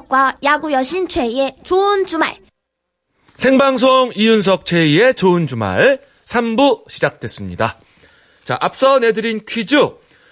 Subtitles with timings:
[0.00, 2.36] 이윤석과 야구 여신 최희의 좋은 주말.
[3.36, 7.78] 생방송 이윤석 최희의 좋은 주말 3부 시작됐습니다.
[8.44, 9.76] 자, 앞서 내드린 퀴즈.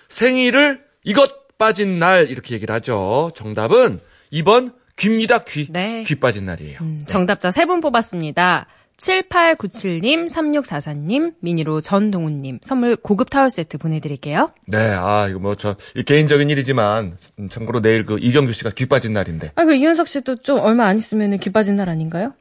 [0.08, 3.30] 생일을 이것 빠진 날 이렇게 얘기를 하죠.
[3.34, 4.00] 정답은
[4.32, 5.38] 2번 귀입니다.
[5.44, 5.66] 귀.
[5.70, 6.02] 네.
[6.04, 6.78] 귀 빠진 날이에요.
[6.82, 8.66] 음, 정답자 3분 뽑았습니다.
[8.96, 14.52] 7897님, 3644님, 미니로 전동훈님, 선물 고급 타월 세트 보내드릴게요.
[14.66, 18.86] 네, 아, 이거 뭐, 저, 이 개인적인 일이지만, 음, 참고로 내일 그 이경규 씨가 귀
[18.86, 22.34] 빠진 날인데, 아, 그 이윤석 씨도 좀 얼마 안 있으면 귀 빠진 날 아닌가요?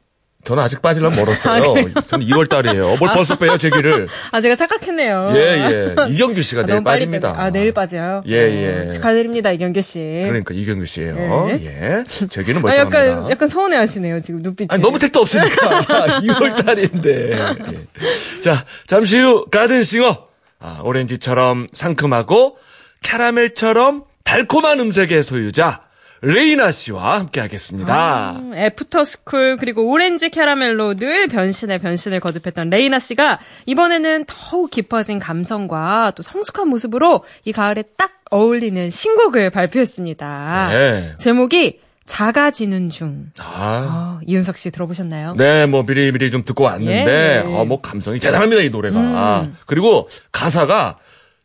[0.43, 1.61] 저는 아직 빠지려면 멀었어요.
[1.95, 2.01] 아?
[2.07, 2.97] 저는 2월 달이에요.
[2.97, 4.07] 뭘 벌써 빼요, 제 귀를.
[4.31, 5.31] 아, 제가 착각했네요.
[5.35, 5.95] 예, 예.
[6.09, 7.31] 이경규 씨가 아, 내일 빠집니다.
[7.31, 7.43] 빼네.
[7.43, 8.23] 아, 내일 빠져요?
[8.27, 8.87] 예, 예.
[8.87, 9.99] 어, 축하드립니다, 이경규 씨.
[9.99, 11.61] 그러니까 이경규 씨예요 네.
[11.65, 12.03] 예.
[12.29, 13.07] 제 귀는 아, 멀쩡합니다.
[13.07, 14.67] 약간, 약간 서운해 하시네요, 지금 눈빛이.
[14.69, 16.19] 아니, 너무 택도 없으니까.
[16.19, 17.31] 2월 달인데.
[17.31, 18.41] 예.
[18.43, 20.27] 자, 잠시 후 가든싱어.
[20.59, 22.57] 아, 오렌지처럼 상큼하고
[23.01, 25.81] 캐러멜처럼 달콤한 음색의 소유자
[26.25, 28.37] 레이나 씨와 함께 하겠습니다.
[28.37, 36.13] 음, 애프터스쿨 그리고 오렌지 캐러멜로 늘 변신에 변신을 거듭했던 레이나 씨가 이번에는 더욱 깊어진 감성과
[36.15, 40.69] 또 성숙한 모습으로 이 가을에 딱 어울리는 신곡을 발표했습니다.
[40.71, 41.15] 네.
[41.17, 43.25] 제목이 작아지는 중.
[43.39, 44.19] 아.
[44.19, 45.35] 어, 이윤석 씨 들어보셨나요?
[45.35, 47.53] 네, 뭐 미리 미리 좀 듣고 왔는데, 예, 예.
[47.53, 49.47] 어, 뭐 감성이 대단합니다, 이 노래가.
[49.65, 50.99] 그리고 가사가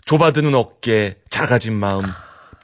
[0.04, 2.02] 좁아드는 어깨, 작아진 마음,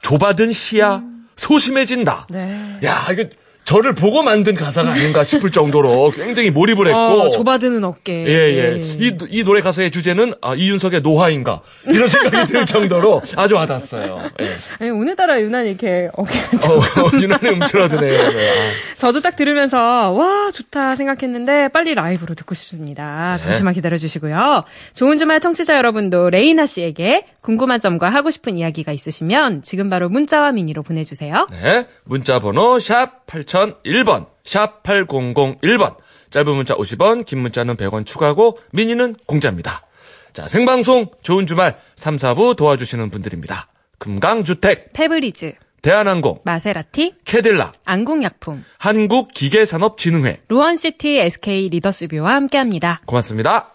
[0.01, 1.01] 좁아든 시야,
[1.37, 2.27] 소심해진다.
[2.29, 2.79] 네.
[2.83, 3.25] 야, 이거
[3.65, 6.97] 저를 보고 만든 가사가 아닌가 싶을 정도로 굉장히 몰입을 했고.
[6.99, 8.25] 어, 좁아드는 어깨.
[8.27, 8.79] 예, 예.
[8.79, 11.61] 이, 이 노래 가사의 주제는, 아, 이윤석의 노화인가.
[11.87, 14.21] 이런 생각이 들 정도로 아주 와닿았어요.
[14.41, 14.85] 예.
[14.85, 18.31] 예, 오늘따라 유난히 이렇게 어깨가 좀 어, 유난히 움츠러드네요.
[18.31, 18.71] 네.
[18.97, 23.37] 저도 딱 들으면서 와 좋다 생각했는데 빨리 라이브로 듣고 싶습니다.
[23.37, 24.63] 잠시만 기다려 주시고요.
[24.93, 30.51] 좋은 주말 청취자 여러분도 레이나 씨에게 궁금한 점과 하고 싶은 이야기가 있으시면 지금 바로 문자와
[30.51, 31.35] 미니로 보내주세요.
[31.35, 31.87] 아, 네.
[32.03, 35.97] 문자 번호 sharp 8001번, sharp 8001번.
[36.31, 39.85] 짧은 문자 50원, 긴 문자는 100원 추가고 미니는 공짜입니다.
[40.33, 43.69] 자, 생방송 좋은 주말 3, 4부 도와주시는 분들입니다.
[43.99, 50.41] 금강주택, 페브리즈, 대한항공, 마세라티, 캐딜락, 안국약품, 한국기계산업진흥회.
[50.49, 52.99] 루원시티 SK 리더스뷰와 함께합니다.
[53.05, 53.74] 고맙습니다.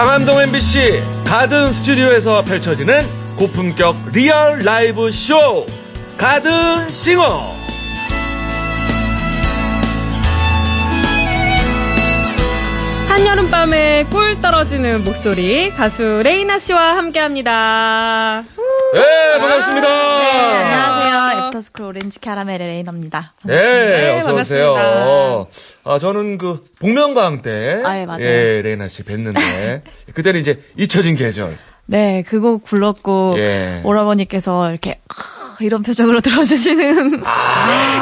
[0.00, 3.06] 상암동 MBC 가든 스튜디오에서 펼쳐지는
[3.36, 5.66] 고품격 real 라이브 쇼
[6.16, 7.59] 가든 싱어
[13.10, 18.44] 한여름밤에 꿀 떨어지는 목소리 가수 레이나 씨와 함께합니다.
[18.94, 21.46] 네 반갑습니다 안녕하세요.
[21.46, 23.34] 애프터스쿨 오렌지 캐러멜의 레이나입니다.
[23.46, 25.48] 네, 네, 어서 오세요.
[25.82, 28.24] 아, 저는 그 복면가왕 때 아, 예, 맞아요.
[28.24, 29.82] 예, 레이나 씨 뵀는데
[30.14, 31.58] 그때는 이제 잊혀진 계절.
[31.86, 33.80] 네, 그곡 불렀고 예.
[33.82, 35.14] 오라버니께서 이렇게 아,
[35.64, 37.22] 이런 표정으로 들어주시는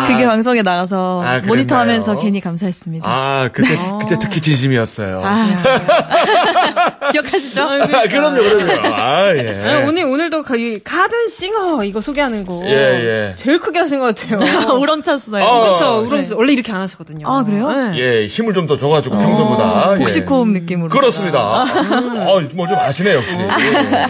[0.06, 1.38] 그게 방송에 나가서 아?
[1.46, 3.08] 모니터하면서 괜히 감사했습니다.
[3.08, 5.22] 아, 그때 그때 특히 진심이었어요.
[5.24, 5.48] 아,
[7.12, 7.62] 기억하시죠?
[7.62, 8.94] 아, 그럼요, 그럼요.
[8.96, 9.42] 아, 예.
[9.42, 13.34] 네, 오늘 오늘도 가- 이 가든 싱어 이거 소개하는 거 예, 예.
[13.36, 14.74] 제일 크게 하신 것 같아요.
[14.78, 15.44] 우렁찼어요.
[15.44, 15.64] 어.
[15.64, 16.04] 그렇죠.
[16.06, 16.30] 우렁 네.
[16.34, 17.26] 원래 이렇게 안 하시거든요.
[17.28, 17.70] 아, 그래요?
[17.70, 17.98] 네.
[17.98, 19.94] 예, 힘을 좀 더 줘가지고 평소보다.
[19.94, 19.98] 예.
[19.98, 20.90] 복식호흡 느낌으로.
[20.90, 21.62] 그렇습니다.
[21.62, 23.30] 어, 뭐좀 아시네 역시.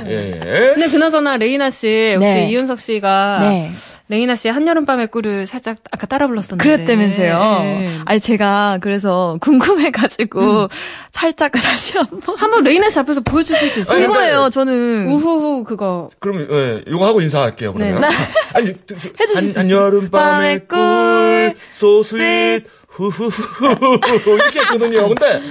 [0.06, 0.72] 예, 예.
[0.75, 2.48] 근데 그나저나 레이나 씨 혹시 네.
[2.50, 3.71] 이윤석 씨가 네.
[4.10, 7.38] 레이나 씨 한여름밤의 꿀을 살짝 아까 따라 불렀었는데 그랬다면서요.
[7.60, 7.99] 네.
[8.06, 10.69] 아니 제가 그래서 궁금해가지고
[11.12, 14.06] 살짝 다시 한번 한번 레이나 씨 앞에서 보여줄 수 있어요?
[14.06, 14.48] 궁금해요.
[14.50, 17.75] 저는 우후후 그거 그럼 예, 요거 하고 인사할게요.
[17.75, 18.00] 그러면.
[18.00, 18.09] 네.
[18.54, 19.65] 아니 해주실 수 한, 있어요.
[19.65, 24.01] 한여름밤의 밤의 꿀, sweet, 후후후
[24.36, 25.09] 이렇게 했거든요.
[25.09, 25.42] 근데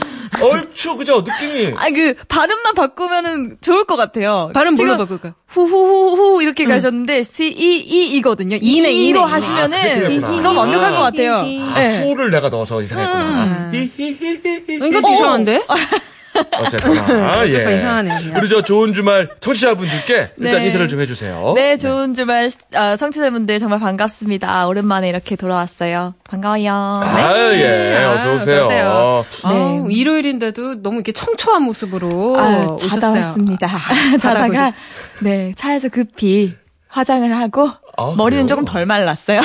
[0.42, 1.74] 얼추 그죠 느낌이.
[1.78, 4.52] 아, 그, 발음만 바꾸면은 좋을 것 같아요.
[4.54, 5.34] 발음 뭘로 지금 바꿀까요?
[5.48, 8.58] 후후후후 이렇게 가셨는데, 시, 이, 이, 이거든요.
[8.60, 9.24] 이네, 이로.
[9.24, 10.32] 아, 하시면은, 되구나.
[10.32, 11.38] 그럼 완벽할 것 같아요.
[11.38, 12.04] 아, 네.
[12.04, 13.44] 후를 내가 넣어서 이상했구나.
[13.44, 13.72] 음.
[13.74, 14.88] 히히히히히.
[14.88, 15.64] 이것도 이상한데?
[16.60, 17.52] 어쨌거나 예.
[17.52, 18.14] 조금 이상하네요.
[18.38, 20.66] 우리 저 좋은 주말 청취자분들께 일단 네.
[20.66, 21.54] 인사를 좀 해주세요.
[21.56, 24.68] 네, 좋은 주말, 아, 청취자분들 정말 반갑습니다.
[24.68, 26.14] 오랜만에 이렇게 돌아왔어요.
[26.30, 26.72] 반가워요.
[26.72, 27.96] 아, 예.
[28.04, 28.56] 아, 어서 오세요.
[28.58, 29.26] 어서 오세요.
[29.44, 29.50] 네.
[29.50, 32.90] 아우, 일요일인데도 너무 이렇게 청초한 모습으로 아, 오셨어요.
[32.90, 33.68] 자다 왔습니다.
[34.22, 34.74] 자다가,
[35.22, 36.56] 네, 차에서 급히
[36.88, 38.46] 화장을 하고, 아, 머리는 그래요?
[38.46, 39.42] 조금 덜 말랐어요.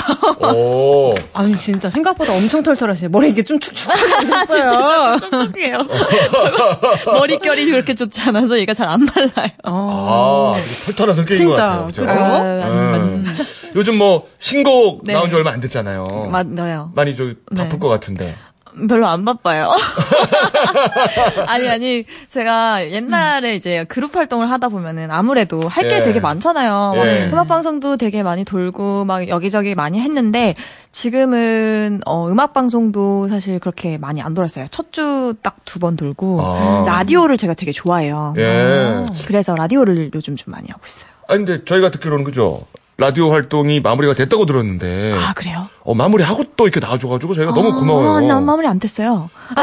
[0.54, 1.14] 오.
[1.32, 3.08] 아니 진짜 생각보다 엄청 털털하시네.
[3.08, 4.00] 머리 이게 좀 축축하게.
[4.46, 5.78] 진짜 좀 촉촉해요.
[7.06, 9.50] 머릿결이 그렇게 좋지 않아서 얘가 잘 안 말라요.
[9.64, 10.54] 어.
[10.56, 11.86] 아, 털털한 성격인 진짜, 것 같아요.
[11.86, 12.02] 그죠?
[12.02, 12.18] 그죠?
[12.18, 13.24] 아, 음.
[13.74, 15.14] 요즘 뭐 신곡 네.
[15.14, 16.06] 나온 지 얼마 안 됐잖아요.
[16.30, 16.92] 맞아요.
[16.94, 17.78] 많이 좀 바쁠 네.
[17.78, 18.36] 것 같은데.
[18.88, 19.70] 별로 안 바빠요.
[21.46, 26.02] 아니, 아니, 제가 옛날에 이제 그룹 활동을 하다 보면은 아무래도 할게 예.
[26.02, 26.94] 되게 많잖아요.
[26.96, 27.28] 막 예.
[27.32, 30.54] 음악 방송도 되게 많이 돌고 막 여기저기 많이 했는데
[30.92, 34.66] 지금은 어, 음악 방송도 사실 그렇게 많이 안 돌았어요.
[34.70, 36.84] 첫 주 딱 두 번 돌고 아.
[36.86, 38.34] 라디오를 제가 되게 좋아해요.
[38.36, 39.04] 예.
[39.26, 41.10] 그래서 라디오를 요즘 좀 많이 하고 있어요.
[41.28, 42.62] 아 근데 저희가 듣기로는 그죠?
[42.98, 45.68] 라디오 활동이 마무리가 됐다고 들었는데 아, 그래요?
[45.84, 48.10] 어, 마무리하고 또 이렇게 나와줘가지고 저희가 너무 고마워요.
[48.12, 49.30] 아, 난 마무리 안 됐어요.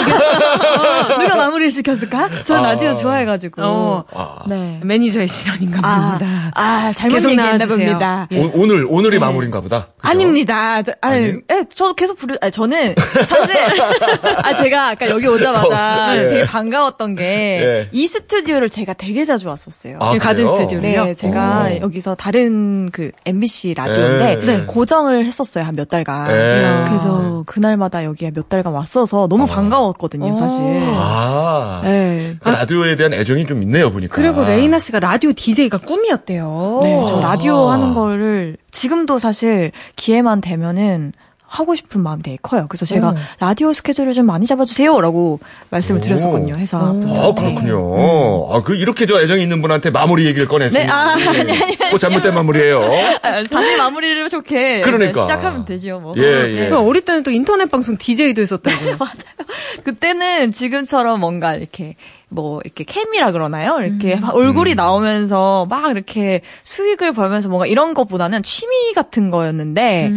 [1.20, 2.44] 누가 마무리를 시켰을까?
[2.44, 2.74] 전 아.
[2.74, 3.62] 라디오 좋아해가지고.
[3.64, 4.04] 어.
[4.12, 4.82] 아, 네.
[4.84, 6.52] 매니저의 실언인가 아, 봅니다.
[6.56, 7.66] 아, 잘못 얘기했나.
[7.66, 8.28] 봅니다.
[8.54, 9.86] 오, 늘 오늘이 마무리인가 보다.
[9.86, 9.94] 그죠?
[10.04, 10.10] 네.
[10.10, 10.82] 아닙니다.
[10.82, 11.28] 저, 아니?
[11.50, 12.96] 예, 저 계속 부르, 아니, 저는
[13.28, 13.56] 사실,
[14.44, 16.28] 아, 제가 아까 여기 오자마자 어, 예.
[16.28, 17.88] 되게 반가웠던 게, 예.
[17.94, 19.98] 이 스튜디오를 제가 되게 자주 왔었어요.
[20.02, 20.48] 아, 가든?
[20.48, 21.06] 스튜디오를요?
[21.06, 21.78] 네, 제가 어.
[21.82, 24.46] 여기서 다른 그 MBC 라디오인데, 예.
[24.46, 24.64] 네.
[24.66, 26.30] 고정을 했었어요, 한 몇 달간.
[26.32, 26.86] 예.
[26.88, 30.60] 그래서 그날마다 여기에 몇 달간 왔어서 너무 반가웠거든요, 사실.
[30.94, 32.36] 아, 네.
[32.40, 34.14] 그 라디오에 대한 애정이 좀 있네요 보니까.
[34.16, 36.80] 그리고 레이나 씨가 라디오 DJ가 꿈이었대요.
[36.84, 37.74] 네, 저 라디오 아.
[37.74, 41.14] 하는 거를 지금도 사실 기회만 되면은
[41.50, 42.68] 하고 싶은 마음이 되게 커요.
[42.70, 45.40] 그래서 제가 라디오 스케줄을 좀 많이 잡아주세요라고
[45.72, 46.04] 말씀을 오.
[46.04, 46.56] 드렸었거든요.
[46.56, 47.20] 회사 분들한테.
[47.20, 48.54] 아 그렇군요.
[48.54, 50.86] 아그 이렇게 저 애정이 있는 분한테 마무리 얘기를 꺼냈으니.
[50.86, 51.78] 네, 아, 아니, 아니, 아니.
[51.90, 52.82] 뭐 잘못된 마무리예요.
[53.24, 55.24] 아, 다시 마무리를 좋게 그러니까.
[55.24, 56.00] 시작하면 되죠.
[56.00, 56.14] 뭐.
[56.18, 56.70] 예 예.
[56.72, 58.98] 어릴 때는 또 인터넷 방송 DJ도 했었다고요.
[59.84, 61.96] 그때는 지금처럼 뭔가 이렇게
[62.30, 63.80] 뭐 이렇게 캠이라 그러나요?
[63.82, 64.22] 이렇게 음.
[64.22, 70.12] 막 얼굴이 나오면서 막 이렇게 수익을 벌면서 뭔가 이런 것보다는 취미 같은 거였는데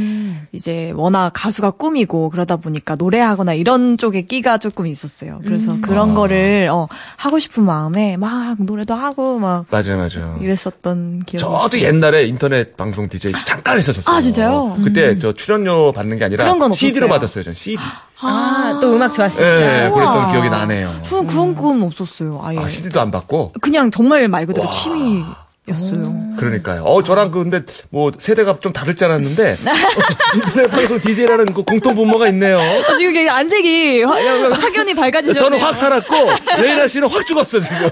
[0.53, 5.41] 이제 워낙 가수가 꿈이고 그러다 보니까 노래하거나 이런 쪽에 끼가 조금 있었어요.
[5.45, 6.15] 그래서 그런 아.
[6.15, 6.87] 거를 어
[7.17, 10.39] 하고 싶은 마음에 막 노래도 하고 막 맞아요 맞아요.
[10.41, 14.15] 이랬었던 기억이 저도 옛날에 인터넷 방송 DJ 잠깐 했었었어요.
[14.15, 14.79] 아, 진짜요?
[14.85, 17.09] 그때 저 출연료 받는 게 아니라 그런 건 CD로 없었어요.
[17.09, 17.83] 받았어요, 전 CD.
[18.23, 19.89] 아, 또 음악 예, 좋아하시니까.
[19.89, 19.91] 우와.
[19.95, 20.93] 그랬던 기억이 나네요.
[21.09, 22.41] 저는 그런 건 없었어요.
[22.45, 23.53] 아예 아, CD도 안 받고.
[23.61, 25.25] 그냥 정말 말 그대로 취미
[25.69, 26.13] 였어요.
[26.39, 26.83] 그러니까요.
[26.83, 29.55] 어, 저랑 그 근데 뭐 세대가 좀 다를 줄 알았는데
[30.35, 32.59] 인터넷 방송 DJ라는 그 공통 분모가 있네요.
[32.59, 35.41] 아, 지금 이게 안색이 화- 확연히 밝아지셨네요.
[35.41, 36.15] 저는 확 살았고
[36.59, 37.91] 레이나 씨는 확 죽었어 지금.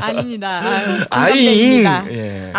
[0.00, 0.60] 아닙니다.
[0.64, 1.04] 아유.
[1.08, 2.04] 공감대입니다.
[2.10, 2.52] 예.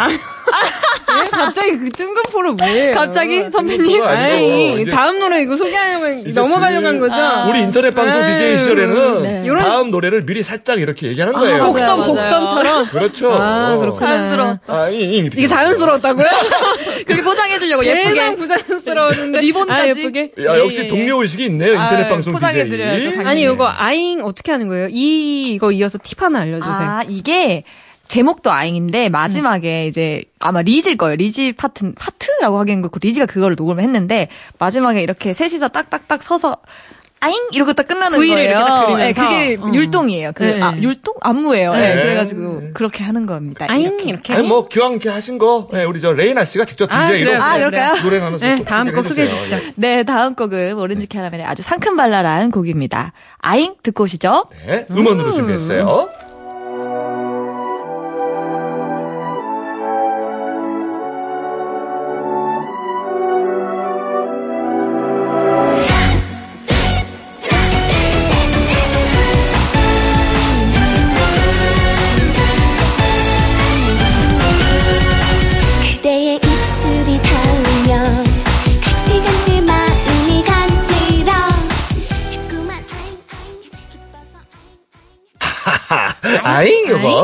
[1.21, 2.91] 왜 갑자기 그 뜬금포를 왜?
[2.93, 3.91] 갑자기 선배님.
[3.91, 7.49] 그거 아니고 아이, 이제 다음 노래 이거 소개하려면 넘어가려고 한 슬- 거죠?
[7.49, 9.43] 우리 인터넷 방송 아유, DJ 시절에는 네.
[9.47, 11.57] 요런- 다음 노래를 미리 살짝 이렇게 얘기하는 거예요.
[11.57, 12.13] 맞아요, 복선, 맞아요.
[12.13, 12.85] 복선처럼.
[12.87, 13.33] 그렇죠.
[13.39, 14.07] 아, 그렇구나.
[14.07, 14.59] 자연스러워.
[14.67, 16.25] 아, 이, 이, 이게 자연스러웠다고요?
[17.05, 18.35] 그렇게 포장해주려고 예쁘게.
[18.35, 19.41] 부자연스러웠는데.
[19.41, 19.81] 리본까지.
[19.81, 20.31] 아, 예쁘게?
[20.45, 20.87] 야, 예, 역시 예, 예.
[20.87, 21.73] 동료 의식이 있네요.
[21.73, 23.11] 인터넷 아, 방송 포장해드려야죠, DJ.
[23.15, 23.29] 당연히.
[23.29, 24.87] 아니, 이거 아잉 어떻게 하는 거예요?
[24.91, 26.75] 이, 이거 이어서 팁 하나 알려주세요.
[26.87, 27.63] 아, 이게
[28.09, 31.15] 제목도 아잉인데 마지막에 이제 아마 리지일 거예요.
[31.15, 34.27] 리지 파트 파트라고 하기엔 그렇고 리지가 그거를 녹음을 했는데
[34.57, 36.57] 마지막에 이렇게 셋이서 딱딱딱 서서
[37.21, 38.49] 아잉 이러고 딱 끝나는 V를 거예요.
[38.49, 38.97] 이렇게 딱 그리면서.
[38.97, 39.73] 네, 그게 어.
[39.73, 40.31] 율동이에요.
[40.33, 40.61] 그 네.
[40.61, 41.73] 아, 율동 안무예요.
[41.73, 42.01] 네, 네.
[42.03, 43.65] 그래가지고 그렇게 하는 겁니다.
[43.69, 44.03] 아잉, 이렇게.
[44.09, 44.33] 이렇게.
[44.35, 47.55] 아니, 뭐, 기왕 이렇게 하신 거, 예, 우리 저 레이나 씨가 직접 아, DJ로 아,
[47.55, 47.91] 그래요, 그럴까요?
[47.95, 48.03] 그래요.
[48.03, 49.27] 노래 하나 소- 네, 다음 곡 소개해.
[49.27, 49.59] 주시죠.
[49.75, 53.11] 네, 다음 곡은 오렌지 캐러멜의 아주 상큼발랄한 곡입니다.
[53.39, 54.45] 아잉 듣고 오시죠.
[54.65, 56.09] 네, 음원으로 준비했어요.
[56.17, 56.28] 그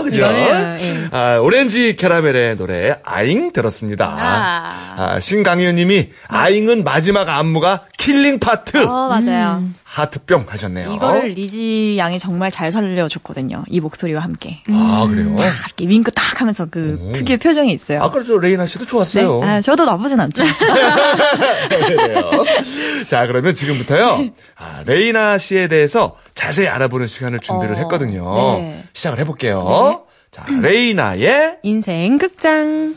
[0.06, 0.18] 그죠?
[0.18, 1.08] 이거네요, 예.
[1.12, 4.06] 아, 오렌지 캐러멜의 노래, 아잉 들었습니다.
[4.08, 4.96] 아.
[4.98, 8.86] 아, 신강현 님이, 아잉은 마지막 안무가 killing part!
[8.86, 9.64] 어, 맞아요.
[9.96, 10.94] 하트뿅 하셨네요.
[10.96, 13.64] 이거를 리지 양이 정말 잘 살려줬거든요.
[13.70, 14.62] 이 목소리와 함께.
[14.70, 15.34] 아, 그래요?
[15.38, 17.12] 이렇게 윙크 딱 하면서 그 오.
[17.14, 18.04] 특유의 표정이 있어요.
[18.04, 18.90] 아까 저 레이나 씨도 네.
[18.90, 19.42] 좋았어요.
[19.42, 20.44] 아, 저도 나쁘진 않죠.
[23.10, 24.32] 자, 그러면 지금부터요.
[24.58, 28.36] 아, 레이나 씨에 대해서 자세히 알아보는 시간을 준비를 어, 했거든요.
[28.60, 28.84] 네.
[28.94, 30.04] 시작을 해볼게요.
[30.32, 32.94] 자, 레이나의 인생 극장.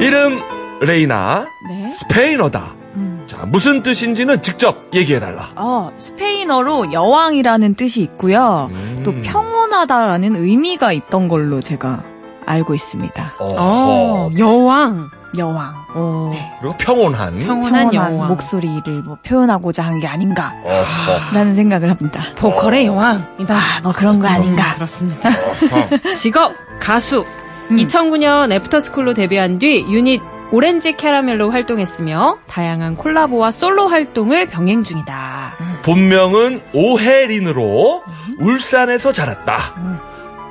[0.00, 0.40] 이름
[0.80, 1.90] 레이나 네.
[1.92, 2.74] 스페인어다.
[2.96, 3.24] 음.
[3.28, 5.50] 자, 무슨 뜻인지는 직접 얘기해달라.
[5.56, 8.68] 어, 스페인어로 여왕이라는 뜻이 있고요.
[8.72, 9.02] 음.
[9.04, 12.02] 또 평온하다라는 의미가 있던 걸로 제가
[12.46, 13.34] 알고 있습니다.
[13.38, 14.38] 어, 어허.
[14.38, 15.10] 여왕.
[15.38, 15.74] 여왕.
[15.94, 16.50] 어, 네.
[16.60, 17.38] 그리고 평온한.
[17.38, 18.28] 평온한 평온한 여왕.
[18.28, 21.54] 목소리를 뭐 표현하고자 한 게 아닌가라는.
[21.54, 22.22] 생각을 합니다.
[22.36, 23.54] 보컬의 여왕이다.
[23.54, 24.62] 아, 뭐 그런 거 아닌가.
[24.70, 25.30] 음, 그렇습니다.
[26.16, 27.24] 직업 가수.
[27.70, 27.76] 음.
[27.76, 30.20] 2009년 애프터스쿨로 데뷔한 뒤 유닛
[30.52, 35.52] 오렌지 캐러멜로 활동했으며 다양한 콜라보와 솔로 활동을 병행 중이다.
[35.84, 38.02] 본명은 오혜린으로
[38.40, 39.58] 울산에서 자랐다.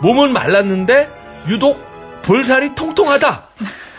[0.01, 1.09] 몸은 말랐는데
[1.50, 1.86] 유독
[2.21, 3.49] 볼살이 통통하다.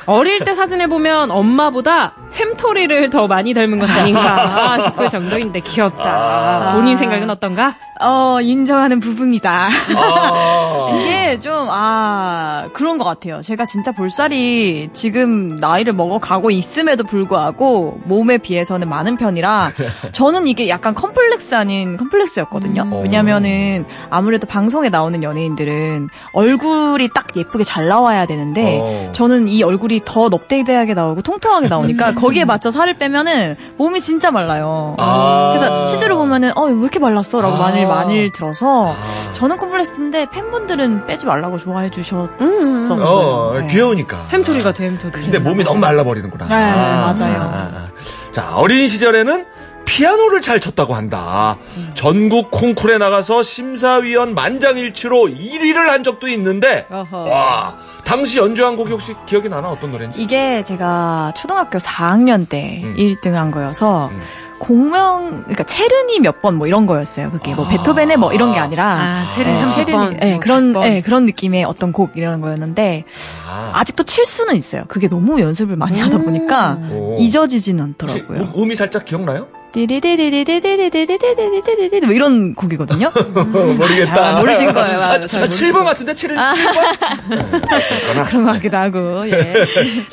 [0.07, 6.73] 어릴 때 사진을 보면 엄마보다 햄토리를 더 많이 닮은 것 아닌가 싶을 정도인데 귀엽다.
[6.75, 7.77] 본인 생각은 어떤가?
[8.01, 9.69] 어, 인정하는 부분이다.
[9.97, 10.91] 아.
[11.01, 13.43] 이게 좀, 아, 그런 것 같아요.
[13.43, 19.71] 제가 진짜 볼살이 지금 나이를 먹어가고 있음에도 불구하고 몸에 비해서는 많은 편이라
[20.13, 22.83] 저는 이게 약간 컴플렉스 아닌 컴플렉스였거든요.
[22.85, 23.03] 음.
[23.03, 29.13] 왜냐면은 아무래도 방송에 나오는 연예인들은 얼굴이 딱 예쁘게 잘 나와야 되는데 어.
[29.13, 34.95] 저는 이 얼굴이 더 넙대대하게 나오고 통통하게 나오니까 거기에 맞춰 살을 빼면은 몸이 진짜 말라요.
[34.99, 35.55] 아.
[35.57, 37.41] 그래서 실제로 보면은 어 왜 이렇게 말랐어?
[37.41, 37.59] 라고 아.
[37.59, 39.33] 많이 많이 들어서 아.
[39.35, 43.01] 저는 컴플렉스인데 팬분들은 빼지 말라고 좋아해 주셨었어요.
[43.03, 43.67] 어, 네.
[43.69, 44.27] 귀여우니까.
[44.31, 45.13] 햄토리 같아, 햄토리.
[45.23, 46.47] 근데 몸이 너무 말라버리는구나.
[46.47, 47.51] 네, 맞아요.
[47.53, 47.89] 아.
[48.33, 49.47] 자, 어린 시절에는
[49.87, 51.57] 피아노를 잘 쳤다고 한다.
[51.95, 57.17] 전국 콩쿠르에 나가서 심사위원 만장일치로 1위를 한 적도 있는데, 어허.
[57.25, 59.69] 와, 당시 연주한 곡이 혹시 기억이 나나?
[59.71, 60.23] 어떤 노래인지?
[60.23, 62.95] 이게 제가 초등학교 4학년 때 음.
[62.97, 64.23] 1등 한 거여서 음.
[64.61, 67.31] 공명 그러니까 체르니 몇 번 뭐 이런 거였어요.
[67.31, 67.69] 그게 뭐 아.
[67.69, 69.71] 베토벤의 뭐 이런 게 아니라 아, 체린 네, 30번.
[69.75, 70.81] 체르니, 네, 뭐 그런 40번.
[70.83, 73.05] 네, 그런 느낌의 어떤 곡 이런 거였는데
[73.49, 74.85] 아, 아직도 칠 수는 있어요.
[74.89, 77.17] 그게 너무 연습을 많이 하다 보니까 오.
[77.19, 78.39] 잊어지지는 않더라고요.
[78.41, 79.49] 음, 음이 살짝 기억나요?
[79.73, 83.11] 띠리디디디디디디디디디디디디 뭐 이런 곡이거든요.
[83.15, 84.37] 모르겠다.
[84.37, 85.01] 아, 모르신 거예요.
[85.01, 86.15] 아, 아, 잘 7번 같은데?
[86.15, 88.27] 7, 7번?
[88.29, 89.29] 그런 것 같기도 하고.
[89.31, 89.55] 예.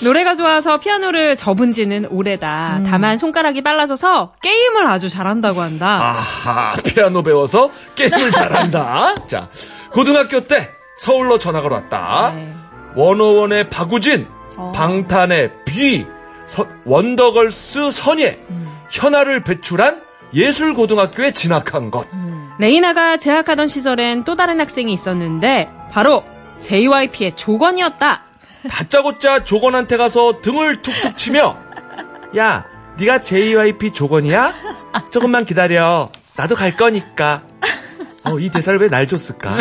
[0.03, 2.81] 노래가 좋아서 피아노를 접은 지는 오래다.
[2.87, 6.15] 다만 손가락이 빨라져서 게임을 아주 잘한다고 한다.
[6.17, 9.15] 아하, 피아노 배워서 게임을 잘한다.
[9.27, 9.49] 자,
[9.91, 12.31] 고등학교 때 서울로 전학을 왔다.
[12.35, 12.53] 네.
[12.95, 14.71] 원어원의 박우진, 어.
[14.75, 16.05] 방탄의 비,
[16.47, 18.66] 서- 원더걸스 선예, 음.
[18.89, 20.01] 현아를 배출한
[20.33, 22.07] 예술고등학교에 진학한 것.
[22.59, 26.23] 레이나가 재학하던 시절엔 또 다른 학생이 있었는데 바로
[26.59, 28.23] JYP의 조건이었다.
[28.69, 31.55] 다짜고짜 조건한테 가서 등을 툭툭 치며
[32.37, 32.65] 야,
[32.97, 34.53] 네가 JYP 조건이야?
[35.11, 36.09] 조금만 기다려.
[36.35, 37.43] 나도 갈 거니까.
[38.23, 39.57] 어, 이 대사를 왜 날 줬을까?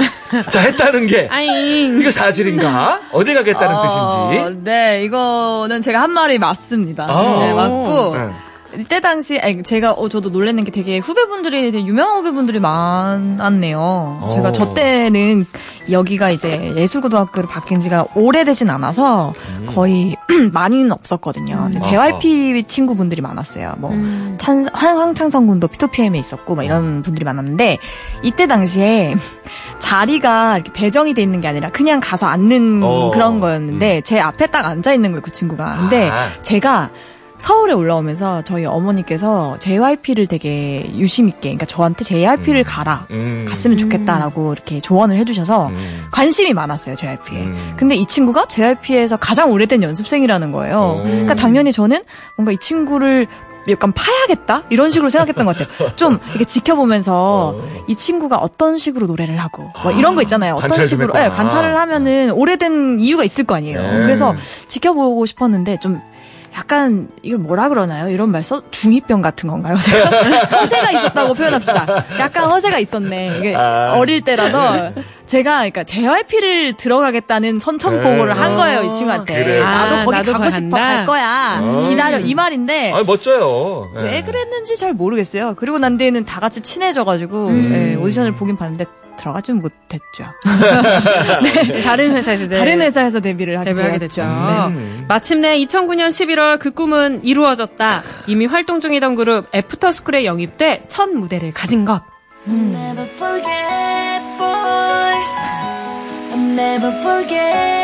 [0.51, 2.01] 자, 했다는 게 아잉.
[2.01, 3.01] 이거 사실인가?
[3.13, 4.61] 어디 가겠다는 어, 뜻인지.
[4.65, 7.05] 네, 이거는 제가 한 말이 맞습니다.
[7.09, 7.39] 아.
[7.39, 8.17] 네, 맞고.
[8.17, 8.31] 네.
[8.79, 13.79] 이때 당시, 아니, 제가, 어, 저도 놀랬는 게 되게 후배분들이, 되게 유명한 후배분들이 많았네요.
[13.79, 14.31] 어.
[14.33, 15.47] 제가 저 때는
[15.91, 19.33] 여기가 이제 예술고등학교로 바뀐 지가 오래되진 않아서
[19.69, 20.17] 거의
[20.53, 21.57] 많이는 없었거든요.
[21.65, 21.83] 근데 음.
[21.83, 23.75] JYP 친구분들이 많았어요.
[23.79, 24.37] 뭐, 음.
[24.41, 27.79] 찬, 황, 황창성 군도 피토피엠에 있었고, 막 이런 분들이 많았는데,
[28.23, 29.15] 이때 당시에
[29.79, 33.11] 자리가 이렇게 배정이 돼 있는 게 아니라 그냥 가서 앉는 어.
[33.13, 35.77] 그런 거였는데, 제 앞에 딱 앉아 있는 거예요, 그 친구가.
[35.79, 36.29] 근데 아.
[36.43, 36.91] 제가
[37.39, 43.07] 서울에 올라오면서 저희 어머니께서 JYP를 되게 유심 있게, 그러니까 저한테 JYP를 가라.
[43.11, 43.47] 음.
[43.49, 46.05] 갔으면 좋겠다라고 이렇게 조언을 해주셔서 음.
[46.11, 47.45] 관심이 많았어요, JYP에.
[47.45, 47.75] 음.
[47.77, 50.95] 근데 이 친구가 JYP에서 가장 오래된 연습생이라는 거예요.
[50.99, 51.03] 오.
[51.03, 52.03] 그러니까 당연히 저는
[52.37, 53.27] 뭔가 이 친구를
[53.69, 54.63] 약간 파야겠다?
[54.71, 55.97] 이런 식으로 생각했던 것 같아요.
[55.97, 57.85] 좀 이렇게 지켜보면서 어.
[57.89, 60.55] 이 친구가 어떤 식으로 노래를 하고 뭐 이런 거 있잖아요.
[60.55, 61.13] 어떤 관찰 식으로.
[61.17, 63.83] 예, 관찰을 하면은 오래된 이유가 있을 거 아니에요.
[63.83, 63.91] 네.
[64.03, 64.35] 그래서
[64.69, 66.01] 지켜보고 싶었는데 좀
[66.57, 68.09] 약간 이걸 뭐라 그러나요?
[68.09, 68.63] 이런 말 써?
[68.71, 69.77] 중이병 같은 건가요?
[69.85, 70.09] 제가
[70.61, 71.87] 허세가 있었다고 표현합시다.
[72.19, 73.39] 약간 허세가 있었네.
[73.39, 73.95] 이게 아.
[73.97, 74.93] 어릴 때라서
[75.27, 78.41] 제가 그러니까 JYP를 들어가겠다는 선천포고를 네.
[78.41, 79.45] 한 거예요, 이 친구한테.
[79.45, 79.61] 그래.
[79.61, 80.79] 나도 아, 거기 나도 가고 싶어 간다?
[80.79, 81.61] 갈 거야.
[81.63, 81.87] 어.
[81.89, 83.91] 기다려 이 말인데 아, 멋져요.
[83.99, 84.03] 예.
[84.03, 85.55] 왜 그랬는지 잘 모르겠어요.
[85.59, 87.73] 그리고 난 뒤에는 다 같이 친해져가지고 음.
[87.75, 88.87] 예, 오디션을 보긴 봤는데
[89.17, 90.27] 들어가지는 못했죠.
[91.85, 93.99] 다른 회사에서 다른 회사에서 데뷔를 하게 데뷔하게.
[93.99, 94.23] 됐죠.
[94.23, 94.29] 네.
[94.29, 95.05] 음.
[95.09, 98.03] 마침내 2009년 11월 그 꿈은 이루어졌다.
[98.27, 102.03] 이미 활동 중이던 그룹 애프터스쿨에 영입돼 첫 무대를 가진 것.
[102.47, 103.07] never
[107.03, 107.77] forget,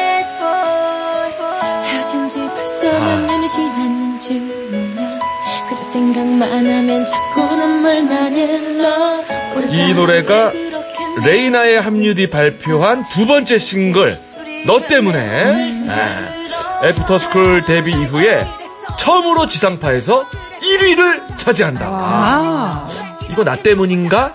[5.69, 9.23] 그대 생각만 하면 자꾸 눈물만 흘러.
[9.71, 10.52] 이 노래가
[11.25, 14.14] 레이나의 합류 뒤 발표한 두 번째 싱글
[14.66, 18.47] 너 때문에 아, 애프터스쿨 데뷔 이후에
[18.99, 20.25] 처음으로 지상파에서
[20.62, 21.87] 1위를 차지한다.
[21.87, 22.62] 아,
[23.33, 24.35] 이거 나 때문인가?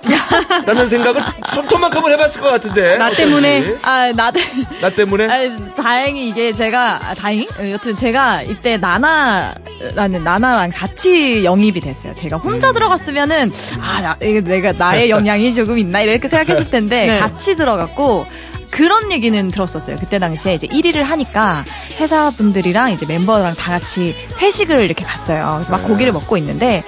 [0.65, 1.21] 라는 생각을
[1.53, 2.97] 손톱만큼은 해봤을 것 같은데.
[2.97, 3.11] 나.
[3.11, 3.75] 때문에.
[3.83, 4.39] 아, 나도.
[4.81, 5.27] 나 때문에?
[5.27, 12.13] 아, 다행히 이게 제가 아, 다행히 어, 여튼 제가 이때 나나라는 나나랑 같이 영입이 됐어요.
[12.13, 17.19] 제가 혼자 들어갔으면은 아 나, 이게 내가 나의 영향이 조금 있나 이렇게 생각했을 텐데 네.
[17.19, 18.25] 같이 들어갔고
[18.71, 19.97] 그런 얘기는 들었었어요.
[19.97, 21.63] 그때 당시에 이제 1위를 하니까
[21.99, 25.53] 회사분들이랑 이제 멤버랑 다 같이 회식을 이렇게 갔어요.
[25.55, 25.87] 그래서 막 네.
[25.87, 26.83] 고기를 먹고 있는데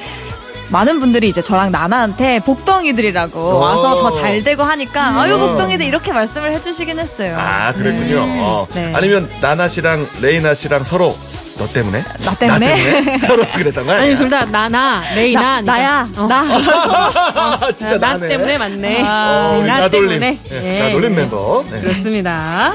[0.72, 6.52] 많은 분들이 이제 저랑 나나한테 복덩이들이라고 와서 더 잘 되고 하니까 아유 복덩이들 이렇게 말씀을
[6.54, 7.36] 해주시긴 했어요.
[7.40, 8.22] 아, 그랬군요.
[8.38, 8.68] 어.
[8.74, 8.92] 네.
[8.96, 11.16] 아니면 나나 씨랑 레이나 씨랑 서로
[11.58, 12.04] 너 때문에?
[12.26, 13.20] 나 때문에?
[13.28, 14.02] 서로 그랬던 거야?
[14.02, 16.28] 아니 둘 다 나나 레이나 나, 나야 어.
[16.28, 18.28] 나 아, 진짜 나 나네.
[18.30, 19.02] 때문에 맞네.
[19.04, 20.10] 어, 우리 나 나돌림.
[20.20, 20.38] 때문에.
[20.52, 20.84] 예, 예.
[20.88, 21.64] 나돌림 멤버.
[21.72, 21.80] 네.
[21.80, 22.74] 그렇습니다.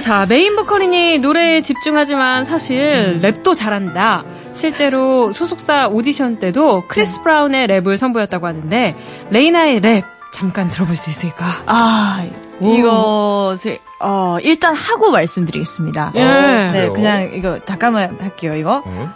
[0.00, 4.24] 자, 메인 보컬이니 노래에 집중하지만 사실 랩도 잘한다.
[4.52, 8.96] 실제로 소속사 오디션 때도 크리스 브라운의 랩을 선보였다고 하는데
[9.30, 11.62] 레이나의 랩 잠깐 들어볼 수 있을까?
[11.66, 12.24] 아,
[12.60, 16.12] 이것을, 어, 일단 하고 말씀드리겠습니다.
[16.14, 16.24] 예.
[16.24, 16.92] 네, 그래요?
[16.92, 18.82] 그냥 이거, 잠깐만 할게요, 이거.
[18.86, 19.10] 응?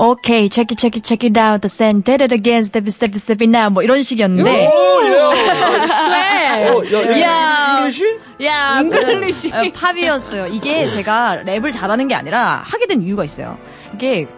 [0.00, 2.92] 오케이, check it, check it, check it out, the sand, did it again, step it,
[2.92, 4.68] step it, step it now, 뭐 이런 식이었는데.
[4.68, 5.18] 오, 예.
[6.68, 7.76] 어, 야, 야.
[7.78, 8.18] English?
[8.44, 9.54] 야, English.
[9.54, 10.46] 어, 팝이었어요.
[10.48, 13.58] 이게 제가 랩을 잘하는 게 아니라 하게 된 이유가 있어요.
[13.94, 14.28] 이게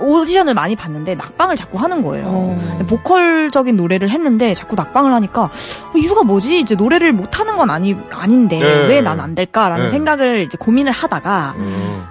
[0.00, 2.58] 오디션을 많이 봤는데 낙방을 자꾸 하는 거예요.
[2.70, 5.50] 근데 보컬적인 노래를 했는데 자꾸 낙방을 하니까 어,
[5.96, 6.60] 이유가 뭐지?
[6.60, 8.86] 이제 노래를 못 하는 건 아니 아닌데 네.
[8.86, 9.90] 왜난 안 될까라는 네.
[9.90, 12.04] 생각을 이제 고민을 하다가 음.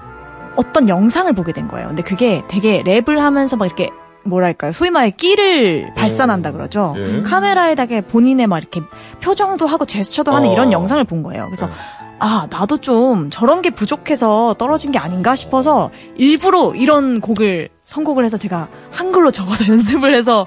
[0.55, 1.87] 어떤 영상을 보게 된 거예요.
[1.87, 3.89] 근데 그게 되게 랩을 하면서 막 이렇게
[4.25, 6.93] 뭐랄까요 소위 말해 끼를 발산한다 그러죠.
[6.97, 7.21] 예.
[7.21, 8.81] 카메라에다가 본인의 막 이렇게
[9.21, 10.51] 표정도 하고 제스처도 하는 어.
[10.51, 11.45] 이런 영상을 본 거예요.
[11.45, 11.73] 그래서 네.
[12.19, 18.37] 아 나도 좀 저런 게 부족해서 떨어진 게 아닌가 싶어서 일부러 이런 곡을 선곡을 해서
[18.37, 20.45] 제가 한글로 적어서 연습을 해서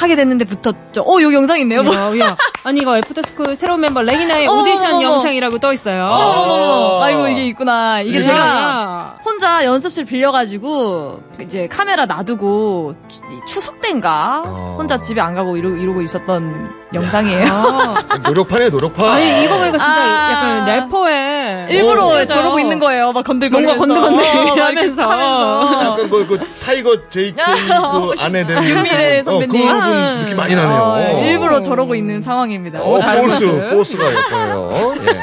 [0.00, 1.02] 하게 됐는데 붙었죠.
[1.02, 1.82] 어 여기 영상 있네요.
[1.82, 1.94] 뭐.
[1.94, 2.36] 야, 야.
[2.64, 5.02] 아니 이거 애프터스쿨 새로운 멤버 레이나의 어머, 오디션 어머, 어머.
[5.16, 6.04] 영상이라고 떠 있어요.
[6.10, 7.00] 아.
[7.04, 8.00] 아이고 이게 있구나.
[8.00, 8.22] 이게 예.
[8.22, 9.14] 제가 야.
[9.24, 14.76] 혼자 연습실 빌려가지고 이제 카메라 놔두고 추- 이 추석 때인가 어.
[14.78, 17.46] 혼자 집에 안 가고 이러, 이러고 있었던 영상이에요.
[17.50, 17.94] 아.
[18.26, 19.12] 노력파네, 노력파.
[19.12, 20.32] 아니 이거 보니까 진짜 아.
[20.32, 22.58] 약간 래퍼의 일부러 어, 저러고.
[22.58, 23.12] 있는 거예요.
[23.12, 25.02] 막 건들거리면서 뭔가 건들건들 어, 막 하면서.
[25.02, 25.82] 하면서.
[25.92, 29.68] 약간 그, 그 타이거 JK 그 아내 된 윤미래 선배님.
[29.68, 30.78] 어, 그 부분 느낌 많이 나네요.
[30.80, 32.80] 어, 일부러 저러고 있는 상황입니다.
[32.82, 33.46] 어, 잘 포스?
[33.70, 34.70] 포스가 있고요.
[35.06, 35.20] 예.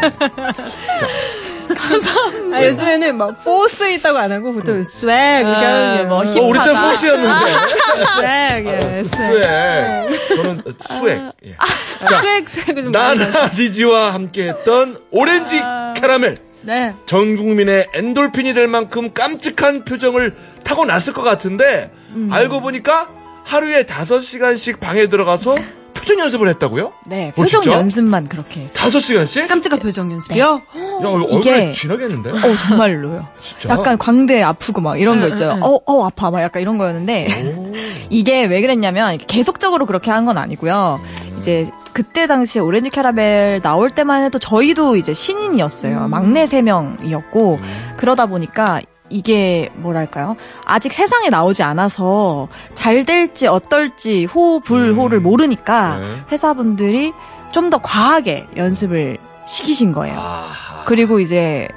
[2.54, 5.10] 아, 요즘에는 막 포스 있다고 안 하고 보통 swag
[5.46, 6.82] 아, 뭐 어, 우리 때 힙하다.
[6.90, 7.46] 포스였는데.
[8.08, 10.36] swag 예, swag.
[10.36, 11.22] 저는 수액.
[11.46, 11.56] 예.
[12.00, 15.62] 자, swag 좀 많이 나나 리지와 함께 했던 오렌지
[16.00, 16.36] 캐러멜.
[16.62, 16.94] 네.
[17.06, 21.92] 전 국민의 엔돌핀이 될 만큼 깜찍한 표정을 타고 났을 것 같은데
[22.32, 23.08] 알고 보니까
[23.48, 25.56] 하루에 5시간씩 방에 들어가서
[25.94, 26.94] 표정 연습을 했다고요?
[27.08, 27.78] 네, 어, 표정 진짜?
[27.80, 28.78] 연습만 그렇게 했어요.
[28.90, 29.48] 5시간씩?
[29.48, 30.44] 깜찍한 표정 연습이요?
[30.44, 30.62] 야,
[31.08, 32.30] 얼굴에 이게- 지나겠는데?
[32.32, 33.28] 어, 정말로요.
[33.42, 33.70] 진짜?
[33.70, 35.46] 약간 광대 아프고 막 이런 거 응, 있죠.
[35.52, 35.64] 응, 응.
[35.64, 36.30] 어, 어, 아파.
[36.32, 37.28] 막 약간 이런 거였는데.
[38.10, 41.02] 이게 왜 그랬냐면, 계속적으로 그렇게 한 건 아니고요.
[41.40, 46.08] 이제 그때 당시에 오렌지 캐러멜 나올 때만 해도 저희도 이제 신인이었어요.
[46.10, 47.60] 막내 세명이었고
[47.98, 50.36] 그러다 보니까 이게 뭐랄까요?
[50.66, 54.98] 아직 세상에 나오지 않아서 잘 될지 어떨지 호, 불, 음.
[54.98, 56.06] 호를 모르니까 네.
[56.32, 57.14] 회사분들이
[57.52, 59.18] 좀 더 과하게 연습을
[59.48, 60.18] 시키신 거예요.
[60.20, 60.84] 아하.
[60.86, 61.68] 그리고 이제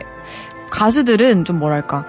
[0.70, 2.04] 가수들은 좀 뭐랄까